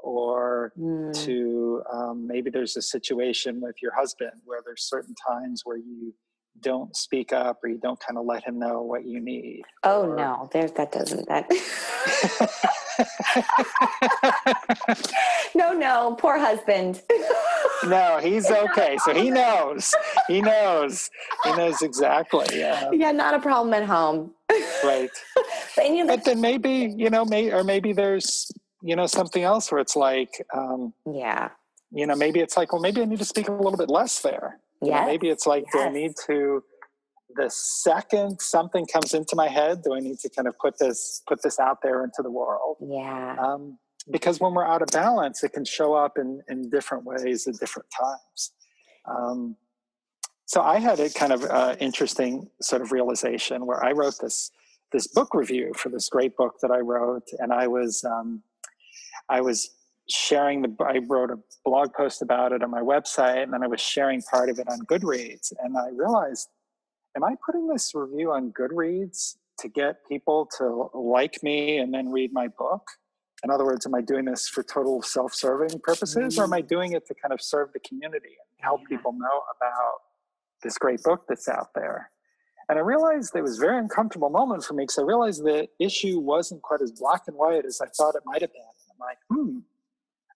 Or 0.00 0.74
mm. 0.78 1.14
to 1.24 1.82
um, 1.90 2.26
maybe 2.26 2.50
there's 2.50 2.76
a 2.76 2.82
situation 2.82 3.58
with 3.62 3.76
your 3.80 3.94
husband 3.94 4.32
where 4.44 4.60
there's 4.66 4.82
certain 4.82 5.14
times 5.26 5.62
where 5.64 5.78
you 5.78 6.12
don't 6.60 6.96
speak 6.96 7.32
up 7.32 7.62
or 7.62 7.68
you 7.68 7.78
don't 7.78 8.00
kind 8.00 8.18
of 8.18 8.24
let 8.24 8.44
him 8.44 8.58
know 8.58 8.82
what 8.82 9.04
you 9.04 9.20
need. 9.20 9.62
Oh 9.82 10.04
or, 10.04 10.16
no, 10.16 10.48
there 10.52 10.68
that 10.68 10.92
doesn't 10.92 11.28
that. 11.28 11.50
no, 15.54 15.72
no, 15.72 16.16
poor 16.18 16.38
husband. 16.38 17.02
no, 17.86 18.18
he's 18.22 18.50
okay. 18.50 18.96
So 19.04 19.14
he 19.14 19.30
knows. 19.30 19.94
He 20.28 20.40
knows. 20.40 21.10
He 21.44 21.52
knows 21.56 21.82
exactly. 21.82 22.46
Yeah. 22.58 22.90
Yeah, 22.92 23.12
not 23.12 23.34
a 23.34 23.40
problem 23.40 23.74
at 23.74 23.84
home. 23.84 24.32
right. 24.84 25.10
but, 25.76 25.88
you 25.88 26.04
know, 26.04 26.16
but 26.16 26.24
then 26.24 26.40
maybe 26.40 26.94
you 26.96 27.10
know, 27.10 27.24
may 27.24 27.52
or 27.52 27.64
maybe 27.64 27.92
there's 27.92 28.50
you 28.82 28.96
know 28.96 29.06
something 29.06 29.42
else 29.42 29.72
where 29.72 29.80
it's 29.80 29.96
like, 29.96 30.44
um, 30.54 30.92
yeah, 31.06 31.50
you 31.90 32.06
know, 32.06 32.16
maybe 32.16 32.40
it's 32.40 32.56
like, 32.56 32.72
well, 32.72 32.82
maybe 32.82 33.00
I 33.00 33.04
need 33.04 33.18
to 33.18 33.24
speak 33.24 33.48
a 33.48 33.52
little 33.52 33.76
bit 33.76 33.88
less 33.88 34.20
there. 34.20 34.58
Yeah. 34.82 35.06
maybe 35.06 35.28
it's 35.30 35.46
like, 35.46 35.64
yes. 35.66 35.72
do 35.72 35.80
I 35.80 35.88
need 35.90 36.12
to? 36.26 36.62
The 37.36 37.50
second 37.50 38.40
something 38.40 38.86
comes 38.86 39.12
into 39.14 39.34
my 39.34 39.48
head, 39.48 39.82
do 39.82 39.94
I 39.94 39.98
need 40.00 40.18
to 40.20 40.28
kind 40.28 40.46
of 40.46 40.56
put 40.58 40.78
this 40.78 41.22
put 41.26 41.42
this 41.42 41.58
out 41.58 41.78
there 41.82 42.04
into 42.04 42.22
the 42.22 42.30
world? 42.30 42.76
Yeah. 42.80 43.36
Um, 43.38 43.78
because 44.10 44.38
when 44.38 44.52
we're 44.54 44.66
out 44.66 44.82
of 44.82 44.88
balance, 44.92 45.42
it 45.42 45.52
can 45.52 45.64
show 45.64 45.94
up 45.94 46.18
in 46.18 46.42
in 46.48 46.70
different 46.70 47.04
ways 47.04 47.48
at 47.48 47.54
different 47.56 47.88
times. 47.90 48.52
Um, 49.06 49.56
So 50.46 50.60
I 50.60 50.78
had 50.78 51.00
a 51.00 51.08
kind 51.10 51.32
of 51.32 51.42
uh, 51.44 51.74
interesting 51.80 52.50
sort 52.60 52.82
of 52.82 52.92
realization 52.92 53.66
where 53.66 53.82
I 53.82 53.92
wrote 53.92 54.18
this 54.20 54.50
this 54.92 55.06
book 55.08 55.34
review 55.34 55.72
for 55.74 55.88
this 55.88 56.08
great 56.08 56.36
book 56.36 56.54
that 56.62 56.70
I 56.70 56.78
wrote, 56.78 57.26
and 57.40 57.52
I 57.52 57.66
was 57.66 58.04
um, 58.04 58.42
I 59.28 59.40
was 59.40 59.70
sharing 60.08 60.62
the 60.62 60.74
I 60.80 60.98
wrote 61.08 61.30
a 61.30 61.38
blog 61.64 61.92
post 61.94 62.22
about 62.22 62.52
it 62.52 62.62
on 62.62 62.70
my 62.70 62.80
website, 62.80 63.42
and 63.42 63.52
then 63.52 63.62
I 63.62 63.66
was 63.66 63.80
sharing 63.80 64.22
part 64.22 64.48
of 64.48 64.58
it 64.58 64.68
on 64.68 64.80
Goodreads, 64.80 65.52
and 65.62 65.76
I 65.76 65.88
realized, 65.88 66.48
am 67.16 67.24
I 67.24 67.34
putting 67.44 67.68
this 67.68 67.94
review 67.94 68.32
on 68.32 68.52
Goodreads 68.52 69.36
to 69.60 69.68
get 69.68 70.06
people 70.08 70.48
to 70.58 70.90
like 70.94 71.42
me 71.42 71.78
and 71.78 71.94
then 71.94 72.10
read 72.10 72.32
my 72.32 72.48
book? 72.48 72.82
In 73.42 73.50
other 73.50 73.64
words, 73.64 73.84
am 73.86 73.94
I 73.94 74.00
doing 74.00 74.24
this 74.24 74.48
for 74.48 74.62
total 74.62 75.02
self-serving 75.02 75.80
purposes, 75.80 76.34
mm-hmm. 76.34 76.40
or 76.40 76.44
am 76.44 76.52
I 76.52 76.60
doing 76.60 76.92
it 76.92 77.06
to 77.06 77.14
kind 77.14 77.32
of 77.32 77.42
serve 77.42 77.72
the 77.72 77.80
community 77.80 78.36
and 78.38 78.64
help 78.64 78.80
people 78.88 79.12
know 79.12 79.42
about 79.56 80.00
this 80.62 80.78
great 80.78 81.02
book 81.02 81.24
that's 81.28 81.48
out 81.48 81.68
there? 81.74 82.10
And 82.68 82.78
I 82.78 82.82
realized 82.82 83.36
it 83.36 83.42
was 83.42 83.58
a 83.58 83.60
very 83.60 83.78
uncomfortable 83.78 84.30
moment 84.30 84.64
for 84.64 84.72
me 84.72 84.84
because 84.84 84.98
I 84.98 85.02
realized 85.02 85.44
the 85.44 85.68
issue 85.78 86.18
wasn't 86.18 86.62
quite 86.62 86.80
as 86.80 86.92
black 86.92 87.24
and 87.26 87.36
white 87.36 87.66
as 87.66 87.80
I 87.82 87.86
thought 87.88 88.14
it 88.14 88.22
might 88.24 88.40
have 88.40 88.52
been. 88.52 88.62
I'm 88.90 88.98
like, 88.98 89.18
hmm, 89.30 89.58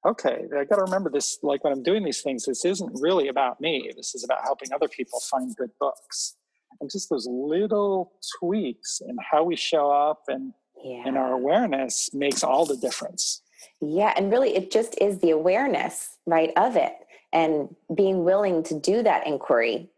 okay, 0.07 0.45
I 0.57 0.65
got 0.65 0.77
to 0.77 0.83
remember 0.83 1.11
this. 1.11 1.39
Like 1.43 1.65
when 1.65 1.73
I'm 1.73 1.83
doing 1.83 2.05
these 2.05 2.23
things, 2.23 2.45
this 2.45 2.65
isn't 2.65 3.01
really 3.01 3.29
about 3.29 3.61
me. 3.61 3.91
This 3.97 4.15
is 4.15 4.25
about 4.25 4.43
helping 4.43 4.73
other 4.73 4.89
people 4.89 5.21
find 5.21 5.55
good 5.57 5.71
books. 5.81 6.37
And 6.81 6.91
just 6.91 7.11
those 7.11 7.27
little 7.29 8.13
tweaks 8.39 9.01
in 9.07 9.17
how 9.31 9.43
we 9.43 9.57
show 9.57 9.91
up 9.91 10.23
and 10.29 10.53
yeah. 10.85 11.11
our 11.17 11.33
awareness 11.33 12.11
makes 12.13 12.45
all 12.45 12.65
the 12.67 12.77
difference. 12.77 13.43
Yeah, 13.81 14.13
and 14.17 14.31
really, 14.31 14.55
it 14.55 14.71
just 14.71 14.97
is 15.01 15.19
the 15.19 15.31
awareness, 15.31 16.19
right, 16.27 16.53
of 16.57 16.77
it, 16.77 16.95
and 17.33 17.75
being 17.95 18.25
willing 18.25 18.63
to 18.65 18.79
do 18.79 19.03
that 19.03 19.27
inquiry 19.27 19.89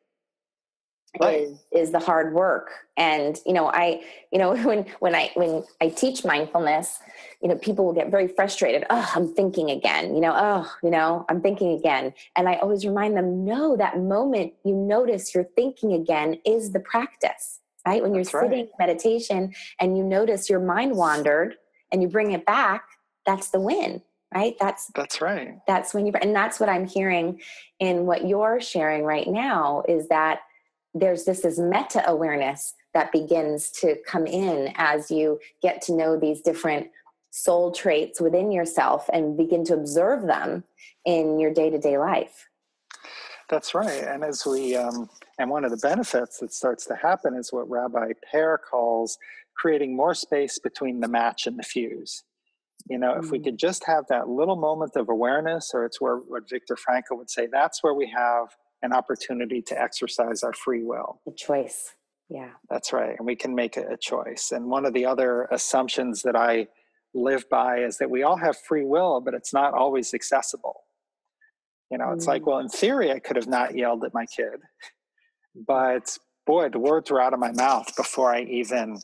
right. 1.20 1.40
is 1.40 1.58
is 1.72 1.92
the 1.92 1.98
hard 1.98 2.34
work. 2.34 2.70
And 2.96 3.38
you 3.46 3.52
know 3.52 3.68
i 3.68 4.02
you 4.32 4.38
know 4.38 4.54
when 4.64 4.86
when 5.00 5.14
i 5.14 5.30
when 5.34 5.64
i 5.80 5.88
teach 5.88 6.24
mindfulness 6.24 6.98
you 7.42 7.48
know 7.48 7.56
people 7.56 7.86
will 7.86 7.92
get 7.92 8.10
very 8.10 8.28
frustrated. 8.28 8.84
Oh 8.90 9.10
i'm 9.14 9.34
thinking 9.34 9.70
again 9.70 10.14
you 10.14 10.20
know 10.20 10.34
oh 10.34 10.70
you 10.82 10.90
know 10.90 11.24
i'm 11.28 11.40
thinking 11.40 11.72
again. 11.78 12.12
And 12.36 12.48
i 12.48 12.56
always 12.56 12.86
remind 12.86 13.16
them 13.16 13.44
no 13.44 13.76
that 13.76 13.98
moment 13.98 14.52
you 14.64 14.74
notice 14.74 15.34
you're 15.34 15.48
thinking 15.56 15.94
again 15.94 16.38
is 16.44 16.72
the 16.72 16.80
practice 16.80 17.58
right? 17.86 18.02
When 18.02 18.14
you're 18.14 18.24
that's 18.24 18.38
sitting 18.38 18.66
right. 18.66 18.78
meditation 18.78 19.54
and 19.80 19.96
you 19.96 20.04
notice 20.04 20.50
your 20.50 20.60
mind 20.60 20.94
wandered 20.94 21.56
and 21.90 22.02
you 22.02 22.08
bring 22.08 22.32
it 22.32 22.44
back 22.44 22.84
that's 23.26 23.50
the 23.50 23.60
win 23.60 24.02
right? 24.34 24.54
That's 24.60 24.90
that's 24.94 25.20
right. 25.20 25.58
that's 25.66 25.92
when 25.92 26.06
you 26.06 26.12
and 26.20 26.34
that's 26.34 26.60
what 26.60 26.68
i'm 26.68 26.86
hearing 26.86 27.40
in 27.78 28.06
what 28.06 28.26
you're 28.26 28.60
sharing 28.60 29.04
right 29.04 29.26
now 29.26 29.82
is 29.88 30.08
that 30.08 30.40
there's 30.94 31.24
this 31.24 31.44
is 31.44 31.58
meta 31.58 32.08
awareness 32.08 32.74
that 32.94 33.12
begins 33.12 33.70
to 33.70 33.96
come 34.06 34.26
in 34.26 34.72
as 34.76 35.10
you 35.10 35.38
get 35.62 35.80
to 35.82 35.94
know 35.94 36.18
these 36.18 36.40
different 36.40 36.88
soul 37.30 37.70
traits 37.70 38.20
within 38.20 38.50
yourself 38.50 39.08
and 39.12 39.36
begin 39.36 39.64
to 39.64 39.74
observe 39.74 40.26
them 40.26 40.64
in 41.04 41.38
your 41.38 41.52
day-to-day 41.52 41.96
life 41.96 42.48
that's 43.48 43.74
right 43.74 44.04
and 44.04 44.24
as 44.24 44.44
we 44.44 44.76
um, 44.76 45.08
and 45.38 45.48
one 45.48 45.64
of 45.64 45.70
the 45.70 45.76
benefits 45.76 46.38
that 46.38 46.52
starts 46.52 46.84
to 46.86 46.94
happen 46.96 47.34
is 47.34 47.52
what 47.52 47.70
rabbi 47.70 48.08
Perr 48.30 48.58
calls 48.58 49.16
creating 49.56 49.94
more 49.94 50.14
space 50.14 50.58
between 50.58 51.00
the 51.00 51.08
match 51.08 51.46
and 51.46 51.58
the 51.58 51.62
fuse 51.62 52.24
you 52.88 52.98
know 52.98 53.12
mm-hmm. 53.12 53.24
if 53.24 53.30
we 53.30 53.38
mm. 53.38 53.44
could 53.44 53.58
just 53.58 53.84
have 53.86 54.04
that 54.08 54.28
little 54.28 54.56
moment 54.56 54.96
of 54.96 55.08
awareness 55.08 55.70
or 55.72 55.84
it's 55.84 56.00
where 56.00 56.16
what 56.16 56.48
Viktor 56.50 56.76
Frankl 56.76 57.16
would 57.16 57.30
say 57.30 57.46
that's 57.50 57.82
where 57.82 57.94
we 57.94 58.08
have 58.08 58.48
an 58.82 58.92
opportunity 58.92 59.62
to 59.62 59.80
exercise 59.80 60.42
our 60.42 60.52
free 60.52 60.82
will. 60.82 61.20
A 61.26 61.32
choice. 61.32 61.94
Yeah. 62.28 62.50
That's 62.68 62.92
right. 62.92 63.16
And 63.18 63.26
we 63.26 63.36
can 63.36 63.54
make 63.54 63.76
a 63.76 63.96
choice. 63.96 64.52
And 64.52 64.66
one 64.66 64.86
of 64.86 64.94
the 64.94 65.04
other 65.04 65.48
assumptions 65.50 66.22
that 66.22 66.36
I 66.36 66.68
live 67.12 67.48
by 67.50 67.80
is 67.80 67.98
that 67.98 68.08
we 68.08 68.22
all 68.22 68.36
have 68.36 68.56
free 68.56 68.84
will, 68.84 69.20
but 69.20 69.34
it's 69.34 69.52
not 69.52 69.74
always 69.74 70.14
accessible. 70.14 70.82
You 71.90 71.98
know, 71.98 72.12
it's 72.12 72.26
mm. 72.26 72.28
like, 72.28 72.46
well, 72.46 72.60
in 72.60 72.68
theory, 72.68 73.10
I 73.10 73.18
could 73.18 73.36
have 73.36 73.48
not 73.48 73.76
yelled 73.76 74.04
at 74.04 74.14
my 74.14 74.26
kid, 74.26 74.60
but 75.66 76.16
boy, 76.46 76.68
the 76.68 76.78
words 76.78 77.10
were 77.10 77.20
out 77.20 77.34
of 77.34 77.40
my 77.40 77.50
mouth 77.52 77.94
before 77.96 78.32
I 78.32 78.42
even 78.42 78.98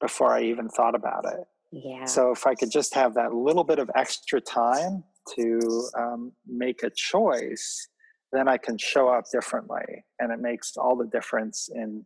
before 0.00 0.32
I 0.32 0.42
even 0.42 0.68
thought 0.68 0.96
about 0.96 1.24
it. 1.24 1.44
Yeah. 1.72 2.04
So 2.04 2.32
if 2.32 2.46
I 2.46 2.54
could 2.54 2.70
just 2.70 2.94
have 2.94 3.14
that 3.14 3.32
little 3.32 3.64
bit 3.64 3.78
of 3.78 3.90
extra 3.94 4.40
time 4.40 5.04
to 5.36 5.88
um, 5.96 6.32
make 6.46 6.82
a 6.82 6.90
choice, 6.90 7.88
then 8.32 8.48
I 8.48 8.56
can 8.56 8.76
show 8.78 9.08
up 9.08 9.24
differently, 9.30 10.04
and 10.18 10.32
it 10.32 10.40
makes 10.40 10.76
all 10.76 10.96
the 10.96 11.06
difference 11.06 11.68
in 11.72 12.04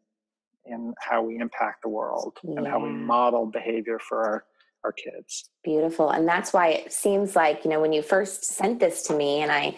in 0.66 0.92
how 1.00 1.22
we 1.22 1.38
impact 1.38 1.82
the 1.82 1.88
world 1.88 2.38
yeah. 2.44 2.58
and 2.58 2.66
how 2.66 2.78
we 2.78 2.90
model 2.90 3.46
behavior 3.46 3.98
for 3.98 4.22
our 4.22 4.44
our 4.84 4.92
kids. 4.92 5.50
Beautiful, 5.64 6.10
and 6.10 6.26
that's 6.26 6.52
why 6.52 6.68
it 6.68 6.92
seems 6.92 7.36
like 7.36 7.64
you 7.64 7.70
know 7.70 7.80
when 7.80 7.92
you 7.92 8.02
first 8.02 8.44
sent 8.44 8.80
this 8.80 9.02
to 9.04 9.14
me, 9.14 9.40
and 9.40 9.50
I 9.50 9.76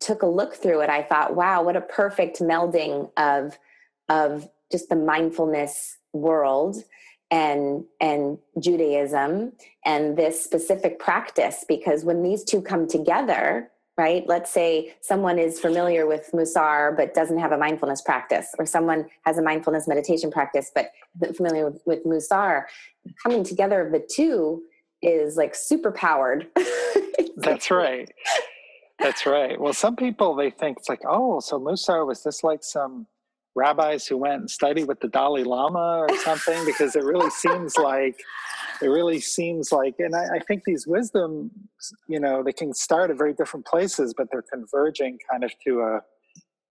took 0.00 0.22
a 0.22 0.26
look 0.26 0.54
through 0.54 0.80
it, 0.80 0.90
I 0.90 1.02
thought, 1.02 1.34
wow, 1.34 1.62
what 1.62 1.76
a 1.76 1.80
perfect 1.80 2.40
melding 2.40 3.10
of 3.16 3.58
of 4.08 4.48
just 4.70 4.88
the 4.88 4.96
mindfulness 4.96 5.98
world 6.12 6.76
and 7.30 7.84
and 8.00 8.38
Judaism 8.60 9.52
and 9.84 10.16
this 10.16 10.42
specific 10.42 10.98
practice 10.98 11.64
because 11.66 12.04
when 12.04 12.22
these 12.22 12.44
two 12.44 12.60
come 12.60 12.86
together 12.86 13.70
right? 13.98 14.24
Let's 14.26 14.50
say 14.50 14.94
someone 15.00 15.38
is 15.38 15.60
familiar 15.60 16.06
with 16.06 16.30
Mussar 16.32 16.96
but 16.96 17.14
doesn't 17.14 17.38
have 17.38 17.52
a 17.52 17.58
mindfulness 17.58 18.02
practice, 18.02 18.48
or 18.58 18.66
someone 18.66 19.06
has 19.24 19.38
a 19.38 19.42
mindfulness 19.42 19.86
meditation 19.86 20.30
practice 20.30 20.70
but 20.74 20.90
familiar 21.36 21.70
with, 21.70 21.82
with 21.86 22.04
Mussar. 22.04 22.64
Coming 23.22 23.44
together 23.44 23.84
of 23.84 23.92
the 23.92 24.06
two 24.14 24.62
is 25.02 25.36
like 25.36 25.54
super 25.54 25.92
powered. 25.92 26.46
That's 27.36 27.70
right. 27.70 28.10
That's 28.98 29.26
right. 29.26 29.60
Well, 29.60 29.72
some 29.72 29.96
people 29.96 30.34
they 30.34 30.50
think 30.50 30.78
it's 30.78 30.88
like, 30.88 31.02
oh, 31.06 31.40
so 31.40 31.58
Mussar 31.58 32.06
was 32.06 32.22
this 32.22 32.44
like 32.44 32.62
some 32.62 33.06
rabbis 33.54 34.06
who 34.06 34.16
went 34.16 34.40
and 34.40 34.50
studied 34.50 34.84
with 34.84 35.00
the 35.00 35.08
Dalai 35.08 35.44
Lama 35.44 36.06
or 36.08 36.16
something? 36.24 36.64
because 36.64 36.96
it 36.96 37.04
really 37.04 37.30
seems 37.30 37.76
like 37.76 38.20
it 38.80 38.88
really 38.88 39.20
seems 39.20 39.70
like, 39.70 39.94
and 39.98 40.14
I, 40.14 40.36
I, 40.36 40.38
think 40.40 40.64
these 40.64 40.86
wisdoms, 40.86 41.52
you 42.08 42.18
know, 42.18 42.42
they 42.42 42.52
can 42.52 42.74
start 42.74 43.10
at 43.10 43.18
very 43.18 43.32
different 43.32 43.64
places, 43.64 44.12
but 44.16 44.26
they're 44.30 44.42
converging 44.42 45.18
kind 45.30 45.44
of 45.44 45.52
to 45.64 45.80
a 45.80 46.00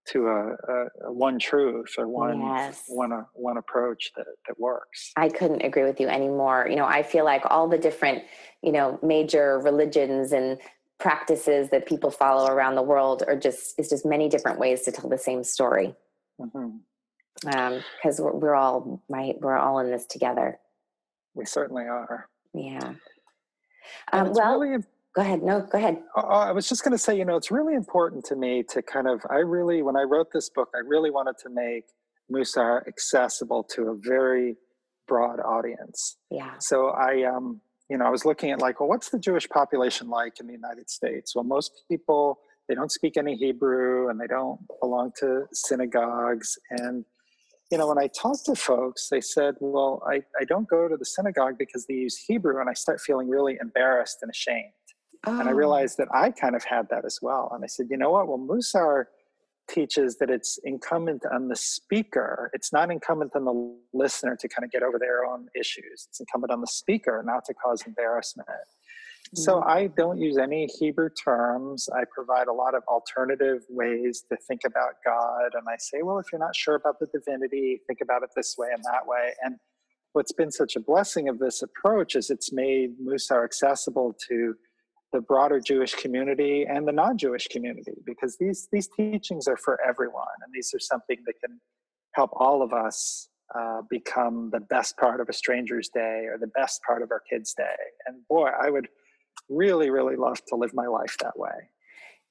to 0.08 0.26
a, 0.26 0.52
a, 0.52 0.86
a 1.06 1.12
one 1.12 1.38
truth 1.38 1.94
or 1.96 2.08
one 2.08 2.40
yes. 2.40 2.82
one 2.88 3.12
uh, 3.12 3.22
one 3.34 3.56
approach 3.56 4.12
that 4.16 4.26
that 4.46 4.58
works. 4.58 5.12
I 5.16 5.28
couldn't 5.28 5.62
agree 5.62 5.84
with 5.84 6.00
you 6.00 6.08
anymore. 6.08 6.66
You 6.68 6.76
know, 6.76 6.86
I 6.86 7.02
feel 7.02 7.24
like 7.24 7.42
all 7.48 7.68
the 7.68 7.78
different, 7.78 8.24
you 8.62 8.72
know, 8.72 8.98
major 9.02 9.60
religions 9.60 10.32
and 10.32 10.58
practices 10.98 11.70
that 11.70 11.86
people 11.86 12.10
follow 12.10 12.50
around 12.50 12.74
the 12.74 12.82
world 12.82 13.22
are 13.26 13.36
just 13.36 13.78
is 13.78 13.88
just 13.88 14.04
many 14.04 14.28
different 14.28 14.58
ways 14.58 14.82
to 14.82 14.92
tell 14.92 15.08
the 15.08 15.18
same 15.18 15.44
story. 15.44 15.94
Because 16.42 17.50
mm-hmm. 17.54 18.08
um, 18.08 18.14
we're, 18.18 18.36
we're 18.38 18.54
all 18.54 19.02
we're 19.08 19.56
all 19.56 19.78
in 19.78 19.90
this 19.90 20.06
together. 20.06 20.58
We 21.34 21.44
certainly 21.46 21.84
are. 21.84 22.28
Yeah. 22.54 22.94
Um, 24.12 24.32
well, 24.32 24.58
really, 24.58 24.82
go 25.14 25.22
ahead. 25.22 25.42
No, 25.42 25.60
go 25.60 25.78
ahead. 25.78 26.02
Uh, 26.16 26.20
I 26.20 26.52
was 26.52 26.68
just 26.68 26.84
going 26.84 26.92
to 26.92 26.98
say, 26.98 27.16
you 27.16 27.24
know, 27.24 27.36
it's 27.36 27.50
really 27.50 27.74
important 27.74 28.24
to 28.26 28.36
me 28.36 28.62
to 28.70 28.82
kind 28.82 29.08
of, 29.08 29.22
I 29.30 29.36
really, 29.36 29.82
when 29.82 29.96
I 29.96 30.02
wrote 30.02 30.28
this 30.32 30.50
book, 30.50 30.68
I 30.74 30.80
really 30.86 31.10
wanted 31.10 31.36
to 31.38 31.50
make 31.50 31.84
Mussar 32.30 32.86
accessible 32.86 33.64
to 33.74 33.88
a 33.88 33.94
very 33.96 34.56
broad 35.08 35.40
audience. 35.40 36.16
Yeah. 36.30 36.52
So 36.58 36.88
I, 36.88 37.24
um, 37.24 37.60
you 37.88 37.98
know, 37.98 38.04
I 38.04 38.10
was 38.10 38.24
looking 38.24 38.50
at 38.50 38.60
like, 38.60 38.80
well, 38.80 38.88
what's 38.88 39.10
the 39.10 39.18
Jewish 39.18 39.48
population 39.48 40.08
like 40.08 40.40
in 40.40 40.46
the 40.46 40.52
United 40.52 40.88
States? 40.88 41.34
Well, 41.34 41.44
most 41.44 41.82
people, 41.90 42.38
they 42.72 42.76
don't 42.76 42.90
speak 42.90 43.18
any 43.18 43.36
Hebrew 43.36 44.08
and 44.08 44.18
they 44.18 44.26
don't 44.26 44.58
belong 44.80 45.12
to 45.18 45.44
synagogues. 45.52 46.58
And 46.70 47.04
you 47.70 47.76
know, 47.76 47.86
when 47.86 47.98
I 47.98 48.06
talked 48.06 48.46
to 48.46 48.54
folks, 48.54 49.10
they 49.10 49.20
said, 49.20 49.56
well, 49.60 50.02
I, 50.10 50.22
I 50.40 50.44
don't 50.48 50.66
go 50.66 50.88
to 50.88 50.96
the 50.96 51.04
synagogue 51.04 51.58
because 51.58 51.84
they 51.84 51.94
use 51.94 52.16
Hebrew 52.16 52.60
and 52.60 52.70
I 52.70 52.72
start 52.72 53.02
feeling 53.02 53.28
really 53.28 53.58
embarrassed 53.60 54.20
and 54.22 54.30
ashamed. 54.30 54.72
Oh. 55.26 55.38
And 55.38 55.50
I 55.50 55.52
oh. 55.52 55.54
realized 55.54 55.98
that 55.98 56.08
I 56.14 56.30
kind 56.30 56.56
of 56.56 56.64
had 56.64 56.88
that 56.88 57.04
as 57.04 57.18
well. 57.20 57.50
And 57.54 57.62
I 57.62 57.66
said, 57.66 57.88
you 57.90 57.98
know 57.98 58.12
what? 58.12 58.26
Well, 58.26 58.38
Mussar 58.38 59.04
teaches 59.68 60.16
that 60.16 60.30
it's 60.30 60.58
incumbent 60.64 61.24
on 61.30 61.48
the 61.48 61.56
speaker. 61.56 62.50
It's 62.54 62.72
not 62.72 62.90
incumbent 62.90 63.32
on 63.36 63.44
the 63.44 63.76
listener 63.92 64.34
to 64.40 64.48
kind 64.48 64.64
of 64.64 64.70
get 64.70 64.82
over 64.82 64.98
their 64.98 65.26
own 65.26 65.48
issues. 65.54 66.06
It's 66.08 66.20
incumbent 66.20 66.52
on 66.52 66.62
the 66.62 66.66
speaker 66.66 67.22
not 67.24 67.44
to 67.46 67.54
cause 67.54 67.82
embarrassment. 67.86 68.48
So. 69.34 69.62
I 69.62 69.86
don't 69.86 70.18
use 70.18 70.36
any 70.36 70.66
Hebrew 70.78 71.08
terms. 71.10 71.88
I 71.94 72.04
provide 72.14 72.48
a 72.48 72.52
lot 72.52 72.74
of 72.74 72.82
alternative 72.88 73.62
ways 73.68 74.24
to 74.30 74.36
think 74.46 74.60
about 74.66 74.94
God. 75.04 75.54
And 75.54 75.64
I 75.68 75.76
say, 75.78 76.02
well, 76.02 76.18
if 76.18 76.26
you're 76.30 76.38
not 76.38 76.54
sure 76.54 76.74
about 76.74 76.98
the 77.00 77.06
divinity, 77.06 77.80
think 77.86 78.00
about 78.02 78.22
it 78.22 78.30
this 78.36 78.56
way 78.58 78.68
and 78.74 78.82
that 78.84 79.06
way. 79.06 79.32
And 79.42 79.56
what's 80.12 80.32
been 80.32 80.52
such 80.52 80.76
a 80.76 80.80
blessing 80.80 81.28
of 81.28 81.38
this 81.38 81.62
approach 81.62 82.14
is 82.14 82.28
it's 82.28 82.52
made 82.52 82.90
Mussar 83.02 83.44
accessible 83.44 84.14
to 84.28 84.54
the 85.12 85.20
broader 85.20 85.60
Jewish 85.60 85.94
community 85.94 86.66
and 86.68 86.88
the 86.88 86.92
non-Jewish 86.92 87.48
community, 87.48 87.92
because 88.06 88.38
these 88.38 88.68
these 88.72 88.88
teachings 88.96 89.46
are 89.46 89.58
for 89.58 89.78
everyone, 89.86 90.24
and 90.42 90.52
these 90.54 90.72
are 90.74 90.78
something 90.78 91.18
that 91.26 91.34
can 91.44 91.60
help 92.14 92.30
all 92.34 92.62
of 92.62 92.72
us 92.72 93.28
uh, 93.54 93.82
become 93.90 94.48
the 94.52 94.60
best 94.60 94.96
part 94.96 95.20
of 95.20 95.28
a 95.28 95.32
stranger's 95.32 95.90
day 95.90 96.26
or 96.30 96.38
the 96.38 96.46
best 96.46 96.80
part 96.86 97.02
of 97.02 97.10
our 97.10 97.22
kids' 97.30 97.52
day. 97.52 97.76
And 98.06 98.26
boy, 98.28 98.48
I 98.58 98.70
would 98.70 98.88
really, 99.48 99.90
really 99.90 100.16
love 100.16 100.44
to 100.46 100.56
live 100.56 100.74
my 100.74 100.86
life 100.86 101.16
that 101.20 101.38
way. 101.38 101.68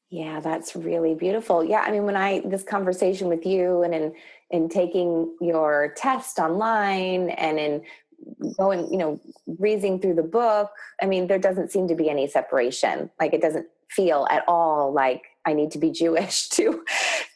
Yeah, 0.10 0.42
that's 0.42 0.76
really 0.76 1.16
beautiful. 1.16 1.64
Yeah, 1.64 1.82
I 1.82 1.92
mean, 1.92 2.04
when 2.04 2.18
I 2.18 2.42
this 2.42 2.64
conversation 2.64 3.30
with 3.30 3.46
you 3.46 3.82
and 3.82 3.94
in 3.94 4.14
in 4.50 4.68
taking 4.68 5.34
your 5.40 5.94
test 5.96 6.38
online 6.38 7.30
and 7.30 7.58
in 7.58 7.82
going, 8.58 8.92
you 8.92 8.98
know, 8.98 9.22
reading 9.58 10.00
through 10.00 10.16
the 10.16 10.24
book, 10.24 10.70
I 11.02 11.06
mean, 11.06 11.28
there 11.28 11.40
doesn't 11.40 11.72
seem 11.72 11.88
to 11.88 11.96
be 11.96 12.10
any 12.10 12.28
separation. 12.28 13.10
Like 13.22 13.34
it 13.34 13.42
doesn't 13.42 13.68
feel 13.90 14.28
at 14.30 14.44
all 14.48 14.94
like 14.94 15.24
I 15.46 15.54
need 15.54 15.72
to 15.72 15.80
be 15.80 15.92
Jewish 16.04 16.50
to 16.50 16.84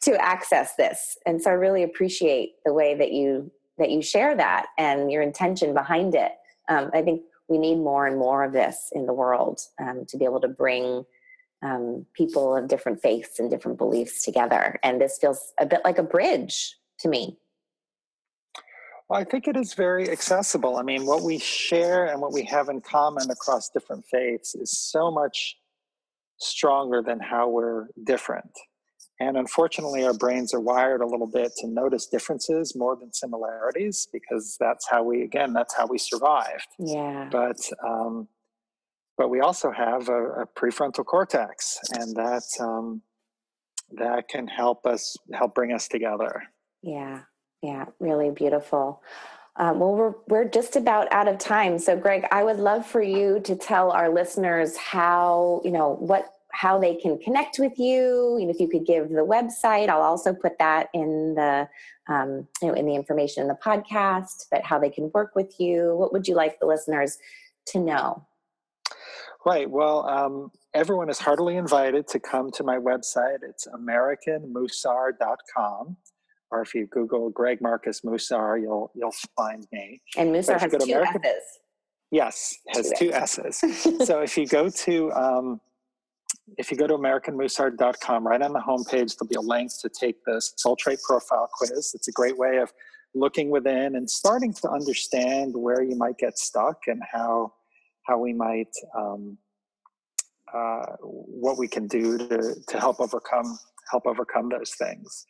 to 0.02 0.22
access 0.22 0.76
this. 0.76 1.18
And 1.26 1.42
so 1.42 1.52
I 1.52 1.54
really 1.54 1.84
appreciate 1.84 2.56
the 2.66 2.74
way 2.74 2.94
that 2.96 3.14
you 3.14 3.52
that 3.78 3.90
you 3.90 4.02
share 4.02 4.36
that 4.36 4.68
and 4.78 5.12
your 5.12 5.22
intention 5.22 5.74
behind 5.74 6.16
it. 6.16 6.32
Um, 6.68 6.90
I 6.94 7.02
think 7.02 7.22
we 7.48 7.58
need 7.58 7.76
more 7.76 8.08
and 8.08 8.18
more 8.18 8.44
of 8.44 8.54
this 8.54 8.90
in 8.94 9.06
the 9.06 9.14
world 9.14 9.62
um, 9.80 10.06
to 10.08 10.18
be 10.18 10.26
able 10.26 10.42
to 10.42 10.48
bring 10.48 11.06
um, 11.64 12.06
people 12.14 12.56
of 12.56 12.68
different 12.68 13.02
faiths 13.02 13.40
and 13.40 13.50
different 13.50 13.78
beliefs 13.78 14.24
together. 14.24 14.80
And 14.84 15.00
this 15.00 15.18
feels 15.20 15.54
a 15.60 15.66
bit 15.66 15.82
like 15.84 15.98
a 15.98 16.04
bridge 16.04 16.76
to 17.00 17.08
me. 17.08 17.38
Well, 19.08 19.20
I 19.20 19.24
think 19.24 19.48
it 19.48 19.56
is 19.56 19.74
very 19.74 20.10
accessible. 20.10 20.78
I 20.78 20.82
mean, 20.82 21.06
what 21.06 21.22
we 21.22 21.38
share 21.38 22.06
and 22.06 22.22
what 22.22 22.34
we 22.34 22.44
have 22.46 22.70
in 22.70 22.82
common 22.82 23.30
across 23.30 23.70
different 23.70 24.06
faiths 24.06 24.56
is 24.56 24.78
so 24.78 25.12
much 25.12 25.58
stronger 26.38 27.04
than 27.04 27.20
how 27.20 27.50
we're 27.50 27.88
different. 28.04 28.52
And 29.20 29.38
unfortunately, 29.38 30.04
our 30.04 30.14
brains 30.14 30.54
are 30.54 30.60
wired 30.60 31.02
a 31.02 31.08
little 31.08 31.28
bit 31.28 31.54
to 31.60 31.68
notice 31.68 32.06
differences 32.06 32.76
more 32.76 32.98
than 32.98 33.14
similarities 33.14 34.08
because 34.12 34.58
that's 34.60 34.90
how 34.90 35.04
we, 35.04 35.22
again, 35.22 35.54
that's 35.54 35.74
how 35.74 35.88
we 35.88 35.98
survived. 35.98 36.68
Yeah. 36.80 37.30
But, 37.32 37.58
um, 37.82 38.28
but 39.18 39.30
we 39.30 39.40
also 39.40 39.72
have 39.72 40.10
a, 40.10 40.42
a 40.42 40.46
prefrontal 40.46 41.06
cortex, 41.06 41.80
and 41.94 42.16
that 42.16 42.44
um, 42.60 43.02
that 43.92 44.28
can 44.28 44.48
help 44.48 44.86
us 44.86 45.16
help 45.34 45.56
bring 45.56 45.72
us 45.72 45.88
together. 45.88 46.44
Yeah, 46.82 47.22
yeah, 47.62 47.86
really 48.00 48.30
beautiful. 48.30 49.02
Uh, 49.58 49.74
well, 49.74 49.96
we're 49.96 50.14
we're 50.28 50.50
just 50.50 50.76
about 50.76 51.12
out 51.14 51.28
of 51.28 51.40
time. 51.40 51.80
So, 51.80 51.96
Greg, 51.96 52.26
I 52.32 52.44
would 52.44 52.58
love 52.58 52.86
for 52.86 53.02
you 53.02 53.40
to 53.42 53.56
tell 53.56 53.92
our 53.92 54.10
listeners 54.10 54.76
how 54.76 55.62
you 55.64 55.72
know 55.72 55.96
what 55.96 56.26
how 56.56 56.80
they 56.80 56.96
can 56.96 57.20
connect 57.20 57.60
with 57.60 57.78
you. 57.78 58.38
You 58.40 58.46
know, 58.46 58.52
if 58.52 58.60
you 58.60 58.70
could 58.70 58.86
give 58.86 59.10
the 59.10 59.26
website, 59.26 59.90
I'll 59.90 60.02
also 60.02 60.34
put 60.34 60.58
that 60.60 60.88
in 60.94 61.36
the 61.36 61.68
um, 62.08 62.48
you 62.62 62.70
know 62.70 62.74
in 62.74 62.86
the 62.86 62.96
information 62.96 63.42
in 63.42 63.50
the 63.50 63.56
podcast. 63.56 64.46
But 64.50 64.64
how 64.64 64.80
they 64.80 64.90
can 64.90 65.12
work 65.14 65.36
with 65.36 65.60
you. 65.60 65.94
What 65.96 66.14
would 66.14 66.26
you 66.28 66.36
like 66.36 66.60
the 66.60 66.66
listeners 66.66 67.18
to 67.68 67.80
know? 67.80 68.26
Right. 69.46 69.70
Well, 69.70 70.08
um, 70.08 70.52
everyone 70.74 71.10
is 71.10 71.20
heartily 71.20 71.58
invited 71.58 72.08
to 72.08 72.20
come 72.20 72.50
to 72.52 72.64
my 72.64 72.78
website. 72.78 73.40
It's 73.44 73.68
AmericanMussar.com. 73.68 75.98
Or 76.52 76.62
if 76.62 76.74
you 76.74 76.88
Google 76.88 77.30
Greg 77.30 77.62
Marcus 77.62 78.02
Mussar, 78.02 78.60
you'll 78.62 78.92
you'll 78.96 79.14
find 79.36 79.68
me. 79.72 80.02
And 80.16 80.34
Mussar 80.34 80.60
has 80.60 80.72
two 80.72 80.78
American, 80.84 81.26
S's. 81.26 81.44
Yes, 82.12 82.56
has 82.70 82.94
two, 82.98 83.08
two 83.08 83.14
S's. 83.14 83.58
so 84.08 84.22
if 84.22 84.38
you 84.38 84.48
go 84.48 84.70
to 84.70 85.12
um, 85.12 85.60
if 86.58 86.72
you 86.72 86.78
go 86.78 86.88
to 86.88 86.96
AmericanMussar.com, 86.96 88.28
right 88.28 88.42
on 88.42 88.54
the 88.54 88.60
homepage, 88.60 89.16
there'll 89.18 89.28
be 89.28 89.36
a 89.36 89.42
link 89.42 89.72
to 89.82 89.90
take 89.90 90.24
the 90.26 90.42
soul 90.58 90.76
trait 90.76 91.00
profile 91.08 91.50
quiz. 91.52 91.92
It's 91.94 92.08
a 92.08 92.12
great 92.12 92.38
way 92.38 92.58
of 92.58 92.72
looking 93.14 93.50
within 93.50 93.96
and 93.96 94.10
starting 94.10 94.54
to 94.54 94.70
understand 94.70 95.54
where 95.56 95.82
you 95.82 95.96
might 95.96 96.18
get 96.18 96.38
stuck 96.38 96.78
and 96.88 97.02
how 97.12 97.54
how 98.04 98.20
we 98.20 98.34
might 98.34 98.70
um, 98.96 99.38
uh, 100.54 100.86
what 101.02 101.58
we 101.58 101.68
can 101.68 101.88
do 101.88 102.18
to 102.18 102.56
to 102.68 102.80
help 102.80 103.00
overcome 103.00 103.58
help 103.90 104.06
overcome 104.06 104.50
those 104.50 104.72
things. 104.78 105.26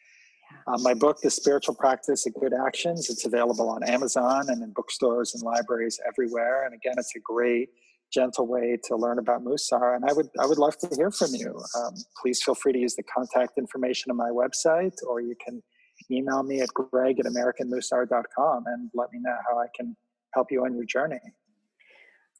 Uh, 0.67 0.77
my 0.79 0.93
book, 0.93 1.19
The 1.21 1.29
Spiritual 1.29 1.75
Practice 1.75 2.25
of 2.27 2.33
Good 2.35 2.53
Actions, 2.53 3.09
it's 3.09 3.25
available 3.25 3.69
on 3.69 3.83
Amazon 3.83 4.45
and 4.47 4.63
in 4.63 4.71
bookstores 4.71 5.33
and 5.33 5.43
libraries 5.43 5.99
everywhere. 6.07 6.65
And 6.65 6.73
again, 6.73 6.95
it's 6.97 7.15
a 7.15 7.19
great 7.19 7.69
gentle 8.15 8.47
way 8.47 8.77
to 8.85 8.95
learn 8.95 9.19
about 9.19 9.43
Mussar. 9.43 9.95
And 9.95 10.05
I 10.09 10.13
would 10.13 10.29
I 10.39 10.45
would 10.45 10.57
love 10.57 10.77
to 10.79 10.89
hear 10.95 11.11
from 11.11 11.33
you. 11.33 11.61
Um, 11.77 11.93
please 12.21 12.41
feel 12.41 12.55
free 12.55 12.73
to 12.73 12.79
use 12.79 12.95
the 12.95 13.03
contact 13.03 13.57
information 13.57 14.09
on 14.11 14.17
my 14.17 14.29
website, 14.29 14.95
or 15.07 15.21
you 15.21 15.35
can 15.45 15.61
email 16.09 16.43
me 16.43 16.61
at 16.61 16.69
greg 16.69 17.19
at 17.19 17.25
americanmussar.com 17.25 18.63
and 18.67 18.89
let 18.93 19.11
me 19.11 19.19
know 19.21 19.35
how 19.47 19.59
I 19.59 19.67
can 19.75 19.95
help 20.33 20.51
you 20.51 20.65
on 20.65 20.73
your 20.75 20.85
journey. 20.85 21.19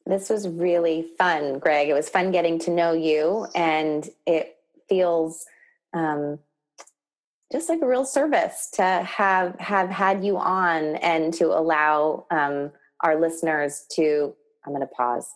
This 0.06 0.30
was 0.30 0.46
really 0.48 1.08
fun, 1.18 1.58
Greg. 1.58 1.88
It 1.88 1.94
was 1.94 2.08
fun 2.08 2.30
getting 2.30 2.58
to 2.60 2.70
know 2.70 2.92
you, 2.92 3.46
and 3.56 4.08
it 4.24 4.56
feels 4.88 5.44
um, 5.94 6.38
just 7.50 7.68
like 7.68 7.82
a 7.82 7.86
real 7.86 8.04
service 8.04 8.68
to 8.74 8.82
have 8.82 9.58
have 9.58 9.90
had 9.90 10.24
you 10.24 10.38
on 10.38 10.96
and 10.96 11.34
to 11.34 11.46
allow 11.46 12.26
um, 12.30 12.70
our 13.00 13.20
listeners 13.20 13.84
to. 13.92 14.34
I'm 14.64 14.72
going 14.72 14.80
to 14.80 14.94
pause. 14.94 15.28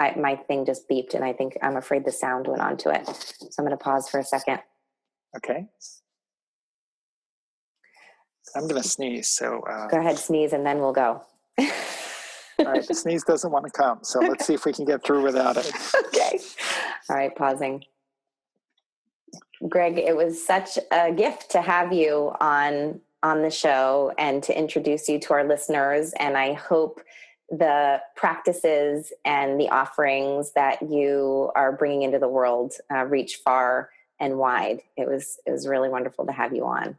I, 0.00 0.14
my 0.16 0.36
thing 0.36 0.64
just 0.64 0.88
beeped 0.88 1.14
and 1.14 1.24
I 1.24 1.32
think 1.32 1.56
I'm 1.62 1.76
afraid 1.76 2.04
the 2.04 2.12
sound 2.12 2.46
went 2.46 2.62
onto 2.62 2.88
it. 2.88 3.06
So 3.06 3.48
I'm 3.58 3.64
going 3.64 3.76
to 3.76 3.82
pause 3.82 4.08
for 4.08 4.20
a 4.20 4.24
second. 4.24 4.60
Okay. 5.36 5.66
I'm 8.54 8.68
going 8.68 8.80
to 8.80 8.88
sneeze. 8.88 9.28
So 9.28 9.60
uh, 9.68 9.88
go 9.88 9.98
ahead, 9.98 10.18
sneeze, 10.18 10.52
and 10.52 10.64
then 10.64 10.78
we'll 10.78 10.92
go. 10.92 11.22
all 11.58 11.66
right, 12.64 12.86
the 12.86 12.94
sneeze 12.94 13.24
doesn't 13.24 13.50
want 13.50 13.66
to 13.66 13.70
come. 13.70 13.98
So 14.02 14.20
let's 14.20 14.46
see 14.46 14.54
if 14.54 14.64
we 14.64 14.72
can 14.72 14.84
get 14.84 15.04
through 15.04 15.22
without 15.22 15.56
it. 15.56 15.70
okay. 16.06 16.38
All 17.10 17.16
right, 17.16 17.34
pausing. 17.34 17.84
Greg, 19.68 19.98
it 19.98 20.16
was 20.16 20.44
such 20.44 20.78
a 20.92 21.12
gift 21.12 21.50
to 21.50 21.60
have 21.60 21.92
you 21.92 22.32
on 22.40 23.00
on 23.22 23.42
the 23.42 23.50
show 23.50 24.12
and 24.16 24.42
to 24.44 24.56
introduce 24.56 25.08
you 25.08 25.18
to 25.18 25.32
our 25.32 25.44
listeners. 25.44 26.12
And 26.20 26.36
I 26.36 26.52
hope 26.52 27.00
the 27.50 28.00
practices 28.16 29.12
and 29.24 29.58
the 29.58 29.68
offerings 29.70 30.52
that 30.52 30.82
you 30.82 31.50
are 31.56 31.72
bringing 31.72 32.02
into 32.02 32.18
the 32.18 32.28
world 32.28 32.74
uh, 32.92 33.04
reach 33.04 33.36
far 33.44 33.90
and 34.20 34.36
wide. 34.36 34.80
It 34.96 35.08
was 35.08 35.38
it 35.46 35.50
was 35.50 35.66
really 35.66 35.88
wonderful 35.88 36.26
to 36.26 36.32
have 36.32 36.54
you 36.54 36.66
on. 36.66 36.96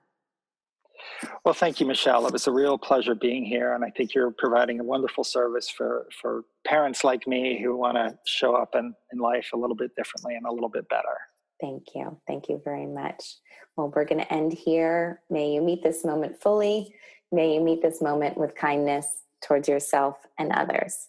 Well, 1.45 1.53
thank 1.53 1.79
you, 1.79 1.85
Michelle. 1.85 2.25
It 2.27 2.33
was 2.33 2.47
a 2.47 2.51
real 2.51 2.77
pleasure 2.77 3.15
being 3.15 3.45
here, 3.45 3.73
and 3.73 3.85
I 3.85 3.89
think 3.89 4.13
you're 4.13 4.31
providing 4.31 4.79
a 4.79 4.83
wonderful 4.83 5.23
service 5.23 5.69
for 5.69 6.07
for 6.21 6.43
parents 6.65 7.03
like 7.03 7.27
me 7.27 7.61
who 7.61 7.77
want 7.77 7.95
to 7.95 8.17
show 8.25 8.55
up 8.55 8.75
in, 8.75 8.93
in 9.13 9.19
life 9.19 9.49
a 9.53 9.57
little 9.57 9.75
bit 9.75 9.95
differently 9.95 10.35
and 10.35 10.45
a 10.45 10.51
little 10.51 10.69
bit 10.69 10.87
better. 10.89 11.17
Thank 11.61 11.87
you. 11.93 12.19
Thank 12.25 12.49
you 12.49 12.61
very 12.63 12.85
much. 12.85 13.35
Well, 13.75 13.91
we're 13.95 14.05
going 14.05 14.21
to 14.21 14.33
end 14.33 14.53
here. 14.53 15.21
May 15.29 15.51
you 15.53 15.61
meet 15.61 15.83
this 15.83 16.03
moment 16.05 16.41
fully. 16.41 16.93
May 17.31 17.53
you 17.53 17.61
meet 17.61 17.81
this 17.81 18.01
moment 18.01 18.37
with 18.37 18.55
kindness 18.55 19.23
towards 19.41 19.67
yourself 19.67 20.17
and 20.37 20.51
others. 20.51 21.07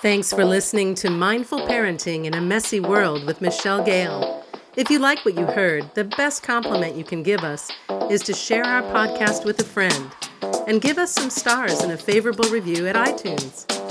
Thanks 0.00 0.32
for 0.32 0.44
listening 0.44 0.94
to 0.96 1.10
Mindful 1.10 1.60
Parenting 1.60 2.24
in 2.24 2.34
a 2.34 2.40
Messy 2.40 2.80
World 2.80 3.24
with 3.24 3.40
Michelle 3.40 3.84
Gale. 3.84 4.44
If 4.74 4.90
you 4.90 4.98
like 4.98 5.24
what 5.24 5.36
you 5.36 5.44
heard, 5.44 5.94
the 5.94 6.04
best 6.04 6.42
compliment 6.42 6.96
you 6.96 7.04
can 7.04 7.22
give 7.22 7.44
us 7.44 7.70
is 8.10 8.22
to 8.22 8.32
share 8.32 8.64
our 8.64 8.82
podcast 8.82 9.44
with 9.44 9.60
a 9.60 9.64
friend 9.64 10.10
and 10.66 10.80
give 10.80 10.98
us 10.98 11.12
some 11.12 11.30
stars 11.30 11.80
and 11.80 11.92
a 11.92 11.96
favorable 11.96 12.48
review 12.50 12.86
at 12.88 12.96
iTunes. 12.96 13.81